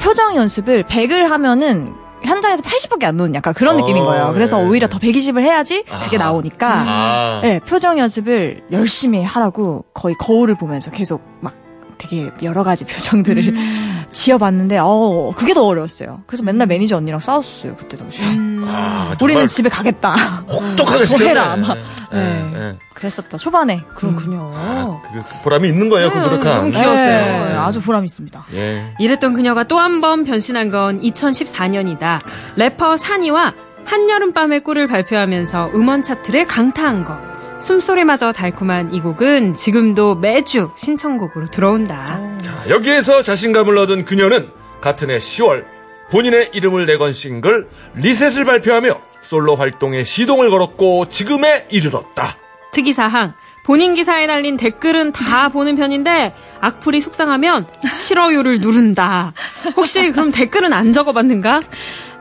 [0.00, 4.32] 표정 연습을 100을 하면은 현장에서 80밖에 안 노는 약간 그런 어, 느낌인 거예요.
[4.32, 4.68] 그래서 네.
[4.68, 6.26] 오히려 더 120을 해야지 그게 아하.
[6.30, 7.40] 나오니까 아.
[7.42, 11.54] 네, 표정 연습을 열심히 하라고 거의 거울을 보면서 계속 막
[11.98, 13.89] 되게 여러 가지 표정들을 음.
[14.12, 16.22] 지어봤는데 어 그게 더 어려웠어요.
[16.26, 18.26] 그래서 맨날 매니저 언니랑 싸웠었어요 그때 당시에.
[18.26, 18.64] 음.
[18.66, 20.12] 아, 우리는 집에 가겠다.
[20.50, 21.30] 혹독하게 뭐 시켰네.
[21.30, 21.74] 해라, 아마.
[22.12, 22.50] 예, 네.
[22.54, 22.78] 예.
[22.94, 23.84] 그랬었죠 초반에.
[23.94, 24.52] 그렇군요.
[24.54, 26.56] 아, 그 보람이 있는 거예요, 그 음, 노력한.
[26.58, 27.44] 너무 귀여웠어요.
[27.46, 28.44] 네, 아주 보람 있습니다.
[28.54, 28.94] 예.
[28.98, 32.20] 이랬던 그녀가 또 한 번 변신한 건 2014년이다.
[32.56, 33.54] 래퍼 산이와
[33.86, 37.18] 한여름밤의 꿀을 발표하면서 음원 차트를 강타한 것.
[37.60, 42.20] 숨소리마저 달콤한 이 곡은 지금도 매주 신청곡으로 들어온다.
[42.42, 44.48] 자, 여기에서 자신감을 얻은 그녀는
[44.80, 45.66] 같은 해 10월
[46.10, 52.36] 본인의 이름을 내건 싱글 리셋을 발표하며 솔로 활동에 시동을 걸었고 지금에 이르렀다.
[52.72, 53.34] 특이사항.
[53.64, 59.32] 본인 기사에 달린 댓글은 다 보는 편인데 악플이 속상하면 싫어요를 누른다.
[59.76, 61.60] 혹시 그럼 댓글은 안 적어봤는가?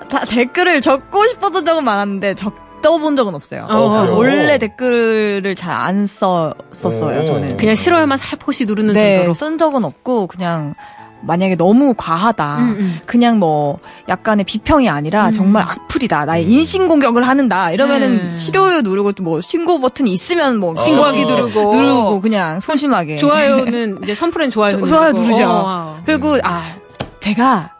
[0.09, 3.65] 다 댓글을 적고 싶었던 적은 많았는데 적 어본 적은 없어요.
[3.69, 4.17] 어, 그래요?
[4.17, 7.21] 원래 댓글을 잘 안 썼었어요.
[7.21, 7.25] 오.
[7.25, 7.57] 저는.
[7.57, 9.33] 그냥 싫어요만 살포시 누르는 네, 정도로.
[9.33, 10.73] 쓴 적은 없고 그냥
[11.21, 12.57] 만약에 너무 과하다.
[12.59, 12.99] 음, 음.
[13.05, 16.23] 그냥 뭐 약간의 비평이 아니라 정말 악플이다.
[16.25, 17.71] 나의 인신 공격을 하는다.
[17.71, 18.33] 이러면은 네.
[18.33, 21.27] 싫어요 누르고 뭐 신고 버튼이 있으면 뭐 신고하기 어.
[21.27, 21.75] 누르고.
[21.75, 24.85] 누르고 그냥 소심하게 좋아요는 이제 선풀엔 좋아요 조-.
[24.87, 25.43] 좋아요 누르죠.
[25.45, 26.63] 어, 그리고 아
[27.19, 27.71] 제가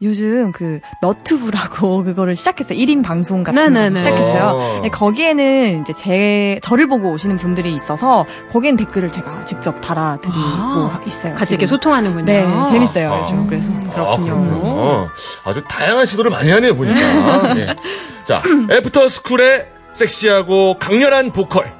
[0.00, 2.78] 요즘 그 너튜브라고 그거를 시작했어요.
[2.78, 3.90] 1인 방송 같은 네네네.
[3.90, 4.42] 거 시작했어요.
[4.54, 4.82] 어.
[4.92, 11.00] 거기에는 이제 제 저를 보고 오시는 분들이 있어서 거기엔 댓글을 제가 직접 달아 드리고 아,
[11.06, 11.34] 있어요.
[11.34, 11.76] 같이 이렇게 지금.
[11.76, 12.24] 소통하는군요.
[12.24, 13.12] 네, 재밌어요.
[13.12, 13.18] 아.
[13.18, 13.70] 요즘 그래서.
[13.92, 14.04] 그렇군요.
[14.04, 15.08] 아, 그렇군요.
[15.44, 17.54] 아주 다양한 시도를 많이 하네요, 보니까.
[17.54, 17.74] 네.
[18.24, 21.72] 자, 애프터 스쿨의 섹시하고 강렬한 보컬,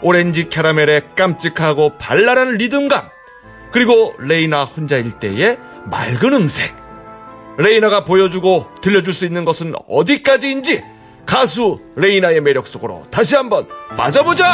[0.00, 3.08] 오렌지 캐러멜의 깜찍하고 발랄한 리듬감,
[3.72, 6.83] 그리고 레이나 혼자일 때의 맑은 음색.
[7.58, 10.82] 레이나가 보여주고 들려줄 수 있는 것은 어디까지인지
[11.26, 14.44] 가수 레이나의 매력 속으로 다시 한번 빠져보자!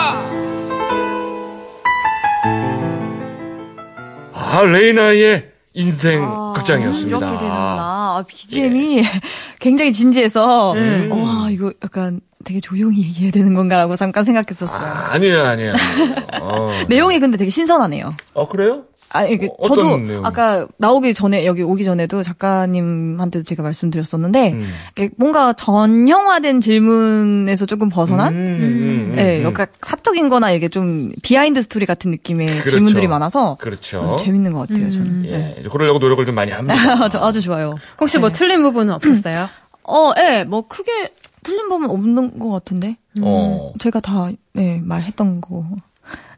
[4.33, 7.09] 아, 레이나의 인생 아, 극장이었습니다.
[7.17, 7.77] 이렇게 되는구나.
[7.79, 9.05] 아, BGM이
[9.61, 10.71] 굉장히 진지해서
[11.11, 14.81] 와 이거 약간 되게 조용히 얘기해야 되는 건가라고 잠깐 생각했었어요.
[14.81, 15.73] 아, 아니에요, 아니에요.
[15.75, 16.17] 아니에요.
[16.43, 16.71] 어.
[16.89, 18.17] 내용이 근데 되게 신선하네요.
[18.35, 18.85] 어, 그래요?
[19.13, 20.25] 아, 이게 어, 저도 내용이?
[20.25, 24.73] 아까 나오기 전에 여기 오기 전에도 작가님한테도 제가 말씀드렸었는데 음.
[25.17, 29.45] 뭔가 전형화된 질문에서 조금 벗어난 음, 음, 음, 예, 음.
[29.45, 32.71] 약간 사적인 거나 이게 좀 behind story 같은 느낌의 그렇죠.
[32.71, 34.17] 질문들이 많아서 그렇죠.
[34.19, 35.25] 음, 재밌는 것 같아요, 저는.
[35.27, 36.75] 예, 이제 그러려고 노력을 좀 많이 합니다.
[37.05, 37.75] 아주, 아주 좋아요.
[38.01, 39.49] 혹시 뭐 틀린 부분은 없었어요?
[39.85, 42.97] 어, 예, 뭐 크게 틀린 부분 없는 것 같은데.
[43.21, 43.73] 어.
[43.81, 45.65] 제가 다, 네, 말했던 거.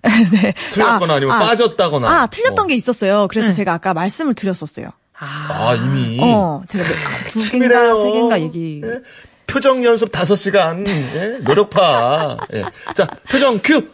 [0.33, 0.55] 네.
[0.73, 2.09] 틀렸거나 아, 아니면 아, 빠졌다거나.
[2.09, 2.67] 아, 틀렸던 어.
[2.67, 3.29] 게 있었어요.
[3.29, 4.88] 그래서 제가 아까 말씀을 드렸었어요.
[5.19, 6.19] 아, 이미.
[6.21, 7.51] 어, 제가 몇- 아, 두.
[7.51, 8.81] 개인가 세 개인가 얘기.
[8.85, 8.99] 예?
[9.47, 10.87] 표정 연습 5시간.
[10.88, 11.38] 예?
[11.43, 12.38] 노력파.
[12.55, 12.65] 예.
[12.95, 13.88] 자, 표정 큐.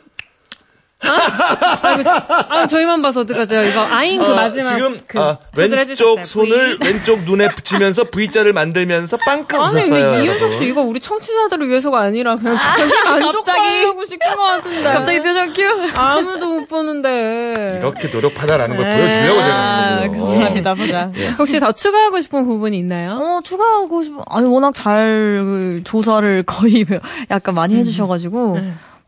[1.00, 3.62] 아, 저희만 봐서 어떡하죠?
[3.62, 6.24] 이거 아인 그 아, 마지막 지금 그 아, 왼쪽 해주셨어요.
[6.24, 6.88] 손을 V.
[6.88, 9.80] 왼쪽 눈에 붙이면서 V자를 만들면서 아니 웃었어요.
[10.10, 10.52] 근데 이윤석.
[10.54, 12.82] 씨 이거 우리 청취자들을 위해서가 아니라 그냥 자기
[13.22, 15.62] 만족하려고 시킨 것 같은데 갑자기 표정 큐.
[15.96, 18.96] 아무도 못 보는데 이렇게 노력하다라는 걸 네.
[18.96, 20.18] 보여주려고 제가 아, 거예요.
[20.26, 21.12] 감사합니다, 보자.
[21.38, 23.12] 혹시 더 추가하고 싶은 부분이 있나요?
[23.12, 24.24] 어, 추가하고 싶어.
[24.28, 26.84] 아니, 워낙 잘 조사를 거의
[27.30, 28.58] 약간 많이 해주셔가지고,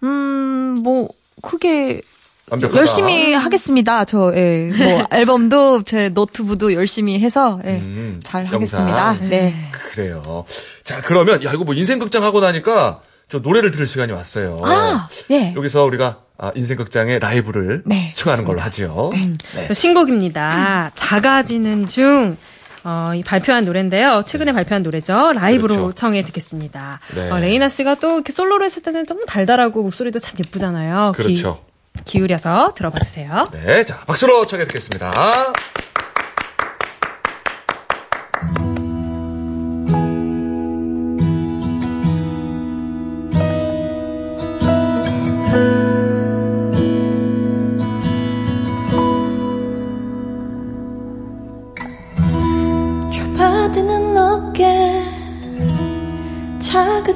[0.02, 1.08] 음, 뭐,
[1.42, 2.02] 크게
[2.50, 2.78] 완벽하다.
[2.80, 4.04] 열심히 하겠습니다.
[4.04, 8.86] 저, 예, 뭐, 앨범도 제 노트북도 열심히 해서, 예, 음, 잘 영상.
[8.88, 9.28] 하겠습니다.
[9.28, 9.54] 네.
[9.92, 10.44] 그래요.
[10.84, 14.60] 자, 그러면 야 이거 뭐 인생극장 하고 나니까 저 노래를 들을 시간이 왔어요.
[14.64, 15.54] 아, 예.
[15.56, 19.12] 여기서 우리가 아, 인생극장의 라이브를 네, 청하는 걸로 하죠.
[19.14, 19.66] 네.
[19.68, 20.90] 저 신곡입니다.
[20.94, 22.36] 작아지는 중.
[22.84, 24.22] 어, 이 발표한 노래인데요.
[24.24, 25.32] 최근에 발표한 노래죠.
[25.32, 25.92] 라이브로 그렇죠.
[25.92, 27.00] 청해 듣겠습니다.
[27.14, 27.30] 네.
[27.30, 31.12] 어, 레이나 씨가 또 이렇게 솔로로 했을 때는 너무 달달하고 목소리도 참 예쁘잖아요.
[31.16, 31.62] 그렇죠.
[32.04, 33.44] 기, 기울여서 들어봐 주세요.
[33.52, 35.10] 네, 자 박수로 청해 듣겠습니다.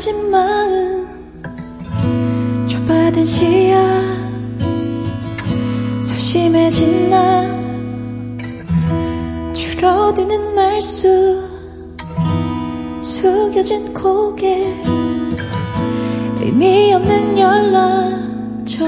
[0.04, 1.06] 작아진 마음
[2.68, 3.80] 좁아든 시야
[6.02, 7.42] 소심해진 나
[9.54, 11.42] 줄어드는 말수
[13.00, 14.74] 숙여진 고개
[16.42, 18.84] 의미 없는 연락처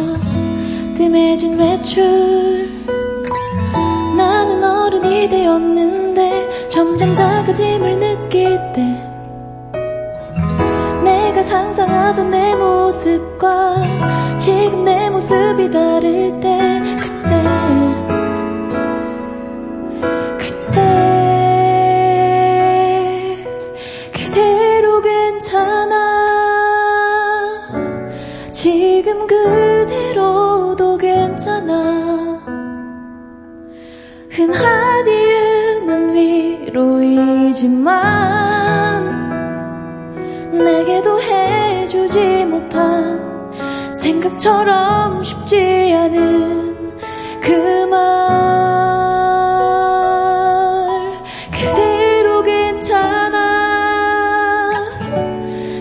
[0.96, 2.68] 뜸해진 외출.
[4.18, 8.15] 나는 어른이 되었는데 점점 작아짐을 느
[11.77, 13.83] 상상하던 내 모습과
[14.39, 17.29] 지금 내 모습이 다를 때 그때
[20.39, 20.81] 그때
[24.11, 25.93] 그대로 괜찮아.
[28.53, 32.41] 지금 그대로도 괜찮아.
[34.31, 37.77] 흔하디 흔한 위로이지만
[40.65, 41.21] 내게도
[41.87, 43.53] 해주지 못한
[43.94, 46.99] 생각처럼 쉽지 않은
[47.40, 47.96] 그 말.
[51.53, 53.38] 그대로 괜찮아.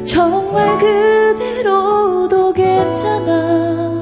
[0.06, 4.02] 정말 그대로도 괜찮아.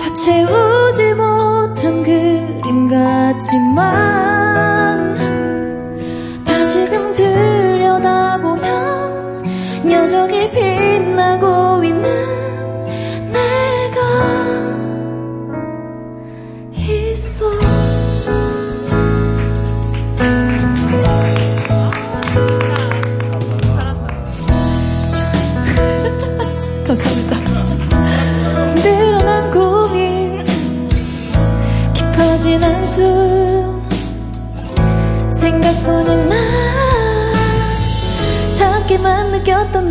[0.00, 4.31] 다 채우지 못한 그림 같지만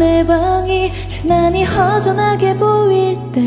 [0.02, 0.92] 내 방이
[1.24, 3.40] 유난히 허전하게 보일 때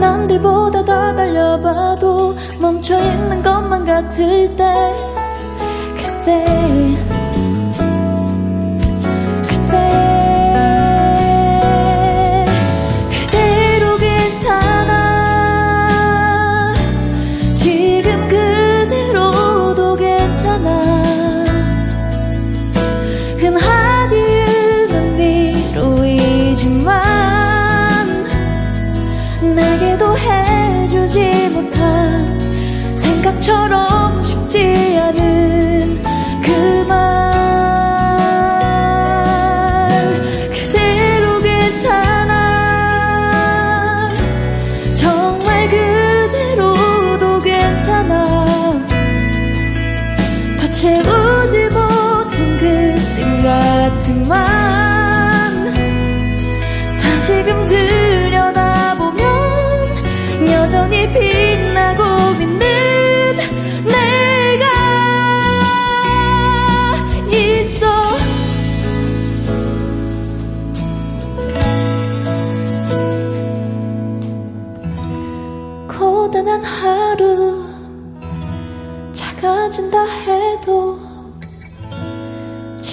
[0.00, 4.94] 남들보다 더 달려봐도 멈춰있는 것만 같을 때
[5.98, 7.07] 그때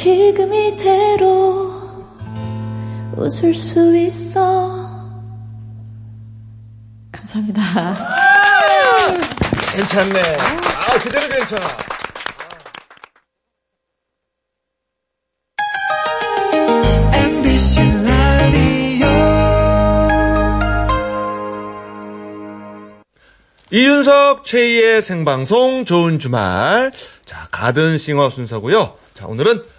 [0.05, 1.81] 지금 이대로
[3.17, 4.39] 웃을 수 있어.
[7.11, 7.95] 감사합니다.
[9.71, 10.37] 괜찮네.
[10.37, 11.65] 아, 그대로 괜찮아.
[23.71, 26.91] 이윤석 최희의 생방송 좋은 주말.
[27.25, 28.99] 자, 가든싱어 순서고요.
[29.15, 29.74] 자, 오늘은 아,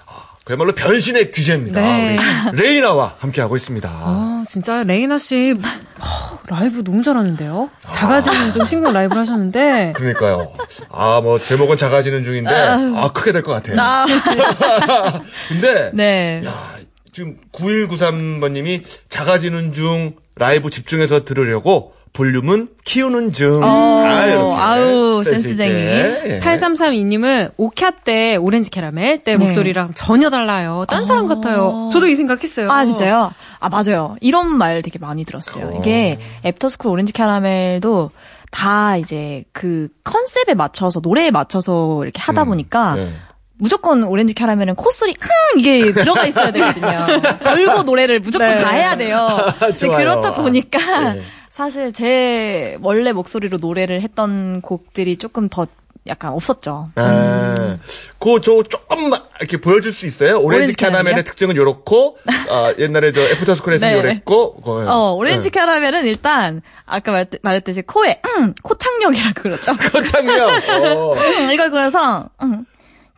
[0.47, 1.81] 그야말로 변신의 귀재입니다.
[1.81, 2.17] 네.
[2.53, 3.91] 우리 레이나와 함께하고 있습니다.
[3.93, 5.57] 아, 진짜 레이나 씨
[5.99, 7.69] 어, 라이브 너무 잘하는데요.
[7.93, 10.53] 작아지는 중 신곡 라이브를 하셨는데 그러니까요.
[10.89, 13.75] 아, 뭐 제목은 작아지는 중인데 아, 크게 될 것 같아요.
[15.49, 16.43] 근데 네.
[16.47, 16.77] 야,
[17.13, 23.63] 지금 9193번님이 작아지는 중 라이브 집중해서 들으려고 볼륨은 키우는 중.
[23.63, 25.43] 어, 아, 이렇게 아우, 센스.
[25.43, 25.75] 센스쟁이.
[25.75, 26.41] 예.
[26.43, 29.37] 8332님은 오캬 때 오렌지 캐러멜 때 네.
[29.37, 30.87] 목소리랑 전혀 달라요.
[30.89, 31.91] 딴 사람 같아요.
[31.93, 32.71] 저도 이 생각했어요.
[32.71, 33.33] 아, 진짜요?
[33.61, 34.17] 아, 맞아요.
[34.23, 35.79] 이런 말 되게 많이 들었어요.
[35.79, 38.11] 이게 애프터스쿨 오렌지 캐러멜도
[38.51, 43.13] 다 이제 그 컨셉에 맞춰서, 노래에 맞춰서 이렇게 하다 보니까 네.
[43.59, 47.07] 무조건 오렌지 캐러멜은 콧소리 흥 이게 들어가 있어야 되거든요.
[47.43, 48.63] 걸고 노래를 무조건 네.
[48.63, 49.29] 다 해야 돼요.
[49.59, 49.99] 근데 좋아요.
[49.99, 51.23] 그렇다 보니까 네.
[51.57, 55.65] 사실 제 원래 목소리로 노래를 했던 곡들이 조금 더
[56.07, 56.91] 약간 없었죠.
[56.97, 57.79] 아,
[58.19, 60.37] 그저 조금만 이렇게 보여줄 수 있어요?
[60.37, 61.25] 오렌지 오렌지 캐러멜의?
[61.25, 62.19] 특징은 요렇고,
[62.51, 63.95] 아, 옛날에 저 애프터 스쿨에서 네.
[63.95, 64.85] 요랬고, 그거.
[64.87, 65.59] 어, 오렌지 네.
[65.59, 69.73] 캐러멜은 일단 아까 말, 말했듯이 코에 음, 코창력이라고 그러죠.
[69.93, 70.51] 코창력.
[70.51, 71.15] 어.
[71.17, 72.67] 음, 이걸 그래서 음,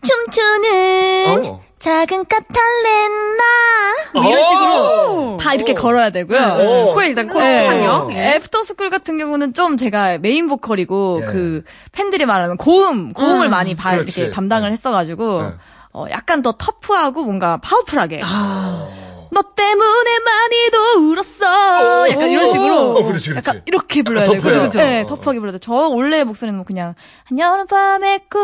[0.01, 1.68] 춤추는 어.
[1.79, 3.45] 작은 까탈레나
[4.15, 4.45] 뭐 이런 오!
[4.45, 6.39] 식으로 다 이렇게 걸어야 되고요.
[6.41, 6.95] 어.
[6.95, 7.67] 코에 일단 코 네.
[7.67, 8.13] 창력.
[8.13, 8.35] 예.
[8.35, 11.27] 애프터스쿨 같은 경우는 좀 제가 메인 보컬이고 예.
[11.27, 11.63] 그
[11.93, 13.51] 팬들이 말하는 고음, 고음을 음.
[13.51, 13.95] 많이 바.
[13.95, 14.73] 이렇게 담당을 네.
[14.73, 15.55] 했어가지고 네.
[15.93, 18.21] 어, 약간 더 터프하고 뭔가 파워풀하게.
[18.23, 18.89] 아.
[19.31, 22.11] 너 때문에 많이도 울었어.
[22.11, 22.91] 약간 이런 식으로.
[22.93, 23.37] 어, 그렇지, 그렇지.
[23.37, 24.25] 약간 이렇게 불러야.
[24.25, 24.43] 터프해요.
[24.43, 24.79] 그죠, 그죠.
[24.79, 25.59] 네, 터프하게 불러야 돼.
[25.61, 28.41] 저 원래 목소리는 뭐 그냥 한여름밤의 꿀.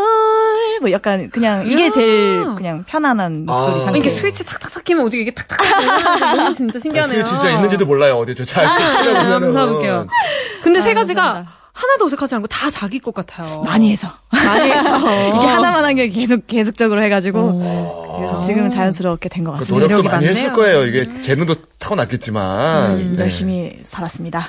[0.81, 3.85] 뭐 약간 그냥 이게 제일 그냥 편안한 목소리 아.
[3.85, 3.99] 상태.
[3.99, 5.59] 이게 스위치 탁탁탁 키면 어떻게 이게 탁탁?
[6.37, 7.15] 너무 진짜 아, 신기하네요.
[7.15, 8.17] 스위치 진짜 있는지도 몰라요.
[8.17, 8.67] 어디 저 잘.
[8.67, 10.07] 한번 찾아볼게요.
[10.63, 11.64] 근데 세 아, 가지가 감사합니다.
[11.75, 13.63] 하나도 어색하지 않고 다 자기 것 같아요.
[13.63, 14.09] 많이 해서.
[14.31, 14.97] 많이 해서.
[15.37, 19.75] 이게 하나만 한 게 계속 계속적으로 해가지고 그래서 지금 자연스럽게 된것그 같습니다.
[19.87, 20.57] 노력도 매력이 많이 했을 많네요.
[20.57, 20.87] 거예요.
[20.87, 22.91] 이게 재능도 타고났겠지만.
[22.93, 23.23] 음, 네.
[23.25, 24.49] 열심히 살았습니다.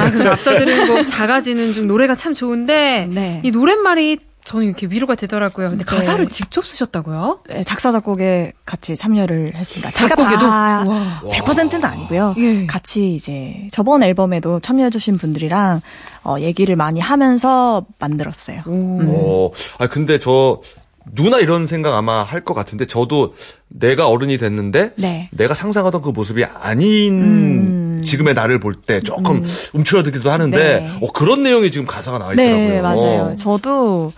[0.00, 3.40] 아, 그럼 앞서 들은 곡 작아지는 중 노래가 참 좋은데 네.
[3.44, 5.70] 이 노랫말이 저는 이렇게 위로가 되더라고요.
[5.70, 5.96] 근데 네.
[5.96, 7.40] 가사를 직접 쓰셨다고요?
[7.48, 9.90] 네, 작사 작곡에 같이 참여를 했습니다.
[9.90, 10.46] 제가 작곡에도?
[10.46, 11.22] 다 우와.
[11.24, 12.34] 100%는 아니고요.
[12.38, 12.66] 예.
[12.66, 15.80] 같이 이제 저번 앨범에도 참여해 주신 분들이랑
[16.24, 18.62] 어, 얘기를 많이 하면서 만들었어요.
[18.66, 20.60] 어, 아, 근데 저,
[21.12, 23.34] 누나 이런 생각 아마 할 것 같은데, 저도
[23.68, 25.28] 내가 어른이 됐는데, 네.
[25.32, 30.90] 내가 상상하던 그 모습이 아닌 지금의 나를 볼 때 조금 움츠러들기도 하는데, 네.
[31.00, 32.68] 어, 그런 내용이 지금 가사가 나와 있더라고요.
[32.68, 33.36] 네, 맞아요.
[33.38, 34.12] 저도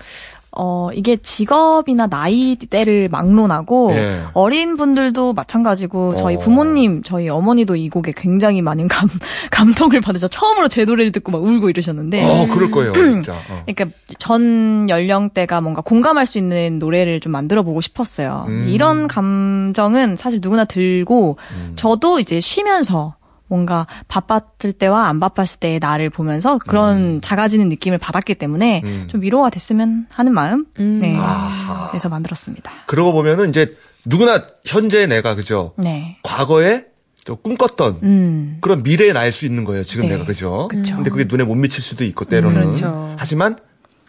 [0.59, 4.23] 어, 이게 직업이나 나이대를 막론하고 예.
[4.33, 6.39] 어린 분들도 마찬가지고 저희 어.
[6.39, 9.09] 부모님, 저희 어머니도 이 곡에 굉장히 많은 감,
[9.53, 13.35] 감동을 받으셔 처음으로 제 노래를 듣고 막 울고 이러셨는데 어, 그럴 거예요, 진짜.
[13.35, 13.63] 어.
[13.67, 18.47] 그러니까 전 연령대가 뭔가 공감할 수 있는 노래를 좀 만들어 보고 싶었어요.
[18.49, 18.67] 음.
[18.69, 21.73] 이런 감정은 사실 누구나 들고 음.
[21.77, 23.17] 저도 이제 쉬면서
[23.49, 29.05] 뭔가 바빴을 때와 안 바빴을 때의 나를 보면서 그런 작아지는 느낌을 받았기 때문에 음.
[29.09, 31.01] 좀 위로가 됐으면 하는 마음 음.
[31.03, 31.17] 네.
[31.17, 31.89] 아하.
[31.91, 32.71] 그래서 만들었습니다.
[32.87, 35.73] 그러고 보면은 이제 누구나 현재 내가 그죠?
[35.77, 36.19] 네.
[36.23, 36.85] 과거에
[37.25, 38.59] 또 꿈꿨던 음.
[38.61, 39.83] 그런 미래에 날 수 있는 거예요.
[39.83, 40.13] 지금 네.
[40.13, 40.69] 내가 그죠?
[40.69, 40.95] 그쵸.
[40.97, 43.15] 근데 그게 눈에 못 미칠 수도 있고 때로는 그렇죠.
[43.19, 43.57] 하지만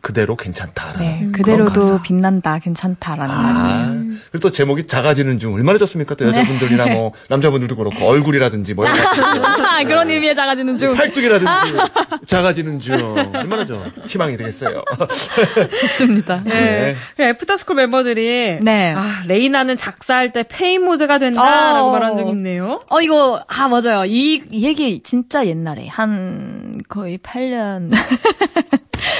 [0.08, 1.28] 그대로 괜찮다라는 네.
[1.34, 2.02] 그대로도 가사.
[2.02, 3.46] 빛난다, 괜찮다라는 말.
[3.54, 3.88] 아,
[4.32, 6.16] 그리고 또 제목이 작아지는 중 얼마나 좋습니까?
[6.16, 8.86] 또 여자분들이나 뭐 남자분들도 그렇고 얼굴이라든지 뭐.
[9.86, 10.96] 그런 의미의 작아지는 중.
[10.96, 11.52] 팔뚝이라든지
[12.26, 12.96] 작아지는 중
[13.34, 14.82] 얼마나 좀 희망이 되겠어요.
[15.82, 16.42] 좋습니다.
[16.46, 16.96] 네.
[17.18, 18.94] 그 애프터스쿨 멤버들이 네.
[18.96, 21.92] 아, 레이나는 작사할 때 폐인 모드가 된다라고 어.
[21.92, 22.82] 말한 적이 있네요.
[22.90, 24.06] 어, 이거, 아, 맞아요.
[24.06, 27.92] 이, 이 얘기 진짜 옛날에, 한, 거의 8년.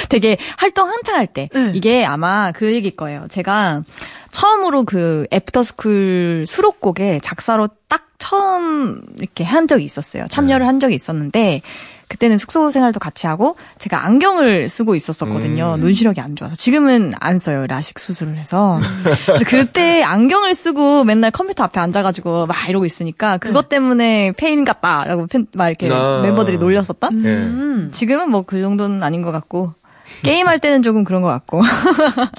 [0.08, 1.48] 되게 활동 한창 할 때.
[1.52, 1.72] 네.
[1.74, 3.26] 이게 아마 그 얘기일 거예요.
[3.28, 3.82] 제가
[4.30, 10.26] 처음으로 그 애프터스쿨 수록곡에 작사로 딱 처음 이렇게 한 적이 있었어요.
[10.28, 11.62] 참여를 한 적이 있었는데,
[12.08, 15.74] 그때는 숙소 생활도 같이 하고 제가 안경을 쓰고 있었었거든요.
[15.78, 17.66] 눈 시력이 안 좋아서 지금은 안 써요.
[17.66, 18.80] 라식 수술을 해서.
[19.26, 25.26] 그래서 그때 안경을 쓰고 맨날 컴퓨터 앞에 앉아가지고 막 이러고 있으니까 그것 때문에 폐인 같다라고
[25.26, 26.20] 팬- 막 이렇게 아.
[26.22, 27.24] 멤버들이 놀렸었던.
[27.26, 27.28] 예.
[27.28, 27.90] 음.
[27.92, 29.74] 지금은 뭐 그 정도는 아닌 것 같고
[30.22, 31.60] 게임할 때는 조금 그런 것 같고.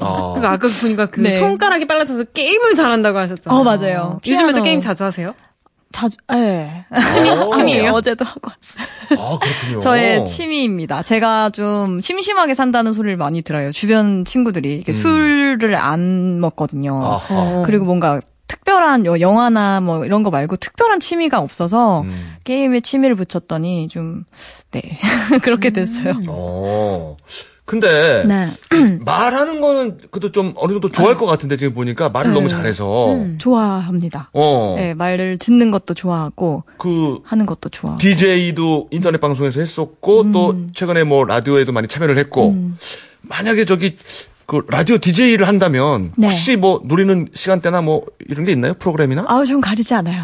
[0.02, 0.34] 어.
[0.36, 1.32] 그러니까 아까 보니까 그 네.
[1.34, 3.60] 손가락이 빨라져서 게임을 잘한다고 하셨잖아요.
[3.60, 4.20] 어, 맞아요.
[4.26, 4.64] 요즘에도.
[4.64, 5.34] 게임 자주 하세요?
[5.92, 6.86] 자주, 예.
[6.92, 7.50] 어.
[7.56, 7.94] 취미예요?
[7.94, 9.20] 어제도 하고 왔어요.
[9.26, 9.80] 아, 그렇군요.
[9.80, 11.02] 저의 취미입니다.
[11.02, 13.72] 제가 좀 심심하게 산다는 소리를 많이 들어요.
[13.72, 16.96] 주변 친구들이 이렇게 술을 안 먹거든요.
[16.96, 17.04] 음.
[17.04, 17.64] 아하.
[17.66, 22.36] 그리고 뭔가 특별한 여- 영화나 뭐 이런 거 말고 특별한 취미가 없어서 음.
[22.44, 24.26] 게임에 취미를 붙였더니 좀
[24.72, 24.82] 네.
[25.42, 26.14] 그렇게 됐어요.
[26.28, 27.18] 어.
[27.70, 28.48] 근데 네.
[29.06, 32.34] 말하는 거는 그래도 좀 어느 정도 좋아할 것 같은데 지금 보니까 말을 네.
[32.34, 34.32] 너무 잘해서 좋아합니다.
[34.34, 34.74] 어.
[34.76, 38.00] 네, 말을 듣는 것도 좋아하고 그 하는 것도 좋아하고.
[38.00, 42.80] DJ도 인터넷 방송에서 했었고 또 최근에 뭐 라디오에도 많이 참여를 했고 음.
[43.22, 43.98] 만약에 저기
[44.50, 46.26] 그 라디오 DJ를 한다면 네.
[46.28, 48.74] 혹시 뭐 노리는 시간대나 뭐 이런 게 있나요?
[48.74, 49.26] 프로그램이나?
[49.28, 50.24] 아우 좀 가리지 않아요.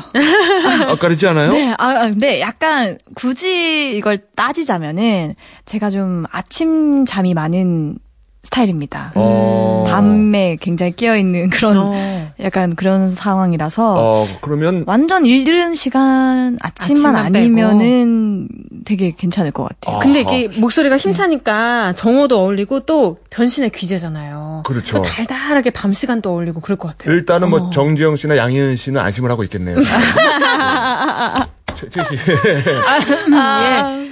[0.88, 1.52] 아, 가리지 않아요?
[1.52, 5.36] 네, 아, 아, 근데 약간 굳이 이걸 따지자면은
[5.66, 8.00] 제가 좀 아침 잠이 많은
[8.46, 9.12] 스타일입니다.
[9.16, 9.86] 어.
[9.88, 12.32] 밤에 굉장히 깨어 있는 그런 어.
[12.42, 17.38] 약간 그런 상황이라서 어, 그러면 완전 일들은 시간 아침만 아침만 빼고.
[17.38, 18.48] 아니면은
[18.86, 19.98] 되게 괜찮을 것 같아요.
[19.98, 20.00] 아.
[20.00, 24.64] 근데 이게 목소리가 힘차니까 정어도 어울리고 또 변신의 귀재잖아요.
[24.66, 24.98] 그렇죠.
[24.98, 27.14] 또 달달하게 밤 시간도 어울리고 그럴 것 같아요.
[27.14, 27.50] 일단은 어.
[27.50, 29.78] 뭐 정지영 씨나 양희은 씨는 안심을 하고 있겠네요.
[31.76, 32.16] 최, 최 씨.
[32.16, 34.06] 예.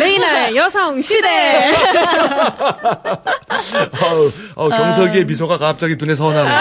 [0.00, 1.72] 레이나의 여성 시대.
[4.02, 6.54] 아우, 아우, 경석이의 미소가 갑자기 눈에 선하네요.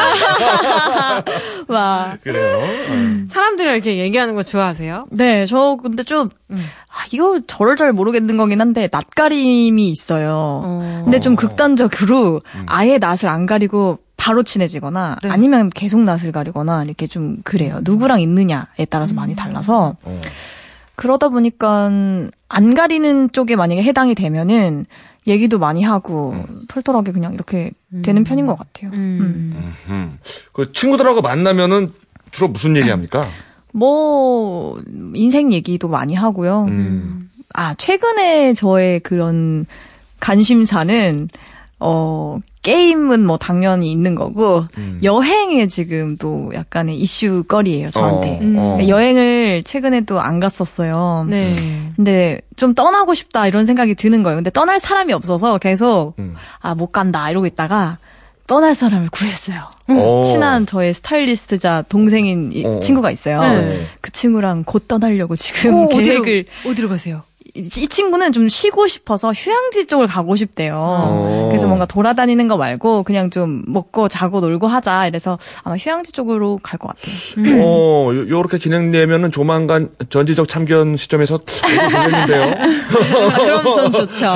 [1.67, 2.17] 와.
[2.23, 2.59] 그래요.
[2.59, 3.23] 어.
[3.29, 5.07] 사람들이 이렇게 얘기하는 거 좋아하세요?
[5.11, 10.61] 네, 저 근데 좀 아, 이거 저를 잘 모르겠는 거긴 한데 낯가림이 있어요.
[10.63, 11.01] 어.
[11.03, 15.29] 근데 좀 극단적으로 아예 낯을 안 가리고 바로 친해지거나 네.
[15.29, 17.81] 아니면 계속 낯을 가리거나 이렇게 좀 그래요.
[17.83, 20.21] 누구랑 있느냐에 따라서 많이 달라서 어.
[20.95, 21.91] 그러다 보니까
[22.47, 24.85] 안 가리는 쪽에 만약에 해당이 되면은
[25.27, 26.33] 얘기도 많이 하고
[26.69, 28.91] 털털하게 그냥 이렇게 되는 편인 것 같아요.
[28.93, 29.73] 음.
[29.89, 30.19] 음.
[30.53, 31.91] 그 친구들하고 만나면은
[32.31, 33.27] 주로 무슨 얘기 합니까?
[33.73, 34.81] 뭐
[35.15, 36.65] 인생 얘기도 많이 하고요.
[36.69, 37.29] 음.
[37.53, 39.65] 아, 최근에 저의 그런
[40.21, 41.27] 관심사는,
[41.85, 45.01] 어, 게임은 뭐 당연히 있는 거고, 음.
[45.03, 48.39] 여행에 지금 또 약간의 이슈거리예요, 저한테.
[48.57, 48.87] 어, 어.
[48.87, 51.27] 여행을 최근에도 안 갔었어요.
[51.29, 51.91] 네.
[51.97, 54.37] 근데 좀 떠나고 싶다 이런 생각이 드는 거예요.
[54.37, 56.35] 근데 떠날 사람이 없어서 계속, 음.
[56.61, 57.97] 아, 못 간다 이러고 있다가,
[58.47, 59.57] 떠날 사람을 구했어요.
[59.89, 60.23] 어.
[60.25, 62.79] 친한 저의 스타일리스트자 동생인 이 어.
[62.81, 63.41] 친구가 있어요.
[63.41, 63.85] 네.
[63.99, 67.23] 그 친구랑 곧 떠나려고 지금 어, 계획을 어디로, 어디로 가세요?
[67.55, 70.75] 이, 이 친구는 좀 쉬고 싶어서 휴양지 쪽을 가고 싶대요.
[70.75, 71.47] 어.
[71.49, 75.05] 그래서 뭔가 돌아다니는 거 말고 그냥 좀 먹고 자고 놀고 하자.
[75.07, 77.61] 이래서 아마 휴양지 쪽으로 갈 것 같아요.
[77.63, 82.43] 어, 요- 요렇게 진행되면은 조만간 전지적 참견 시점에서 되겠는데요.
[83.31, 84.33] 아, 그럼 전 좋죠.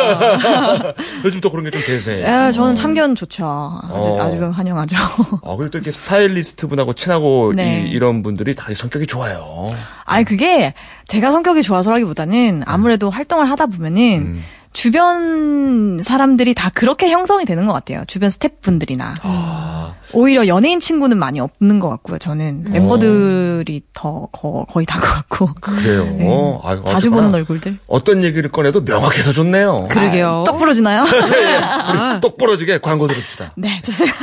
[1.26, 2.24] 요즘 또 그런 게 좀 대세.
[2.24, 3.46] 아, 저는 참견 좋죠.
[3.46, 4.22] 아주, 어.
[4.22, 4.96] 아주 환영하죠.
[5.42, 7.88] 어, 그리고 또 이렇게 스타일리스트 분하고 친하고 네.
[7.88, 9.68] 이, 런 분들이 다 성격이 좋아요.
[10.08, 10.74] 아니, 그게
[11.08, 14.44] 제가 성격이 좋아서라기보다는 아무래도 활동을 하다 보면은 음.
[14.74, 18.04] 주변 사람들이 다 그렇게 형성이 되는 것 같아요.
[18.06, 19.16] 주변 스태프분들이나.
[19.24, 22.20] 아, 오히려 연예인 친구는 많이 없는 것 같고요.
[22.20, 22.72] 저는 음.
[22.72, 26.04] 멤버들이 더 거, 거의 다 것 같고 그래요.
[26.18, 26.60] 네.
[26.64, 27.10] 아유, 자주.
[27.10, 27.78] 보는 얼굴들.
[27.88, 29.88] 어떤 얘기를 꺼내도 명확해서 좋네요.
[29.90, 30.44] 그러게요.
[30.46, 31.04] 똑 부러지나요?
[31.10, 33.54] 우리 똑 부러지게 광고 들읍시다.
[33.58, 34.16] 네, 좋습니다.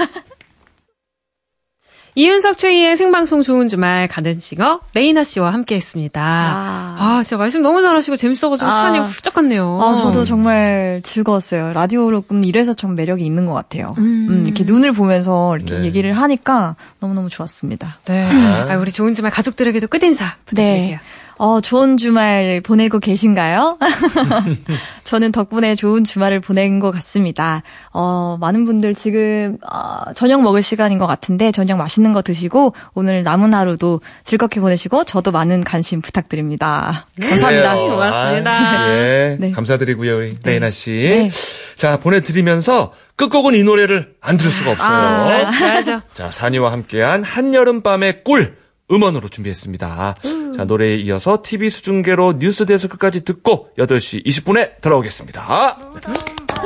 [2.17, 6.23] 이윤석 최희의 생방송 좋은 주말 가든싱어 레이나 씨와 함께 했습니다.
[6.23, 6.97] 아.
[6.99, 8.73] 아, 진짜 말씀 너무 잘하시고 재밌어가지고 아.
[8.73, 9.81] 시간이 훌쩍 갔네요.
[9.83, 11.73] 아, 저도 정말 즐거웠어요.
[11.73, 13.97] 라디오로 음, 이래서 좀 매력이 있는 것 같아요.
[13.99, 15.85] 음, 이렇게 눈을 보면서 이렇게 네.
[15.87, 17.99] 얘기를 하니까 너무너무 좋았습니다.
[18.07, 18.31] 네.
[18.31, 20.99] 아, 우리 좋은 주말 가족들에게도 끝인사 부탁드릴게요.
[21.37, 23.78] 어, 좋은 주말 보내고 계신가요?
[25.05, 27.62] 저는 덕분에 좋은 주말을 보낸 것 같습니다.
[27.93, 33.22] 어, 많은 분들 지금, 어, 저녁 먹을 시간인 것 같은데, 저녁 맛있는 거 드시고, 오늘
[33.22, 37.07] 남은 하루도 즐겁게 보내시고, 저도 많은 관심 부탁드립니다.
[37.20, 37.74] 감사합니다.
[37.74, 37.91] 그래요.
[37.91, 38.51] 고맙습니다.
[38.53, 39.37] 아, 예.
[39.41, 39.51] 네.
[39.51, 40.91] 감사드리고요, 우리 레이나 씨.
[40.91, 41.30] 네.
[41.76, 44.89] 자, 보내드리면서 끝곡은 이 노래를 안 들을 수가 없어요.
[44.89, 46.01] 아, 잘, 잘하죠.
[46.14, 48.57] 자, 산이와 함께한 한여름밤의 꿀
[48.91, 50.16] 음원으로 준비했습니다.
[50.57, 55.78] 자, 노래에 이어서 TV 수중계로 뉴스 데스크까지 듣고 8시 20분에 돌아오겠습니다.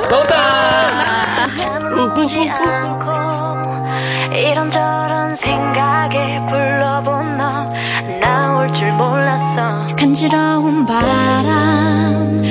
[0.09, 1.45] 나온다!
[4.33, 7.65] 이런저런 생각에 불러본 너
[8.19, 12.41] 나올 줄 몰랐어 간지러운 바람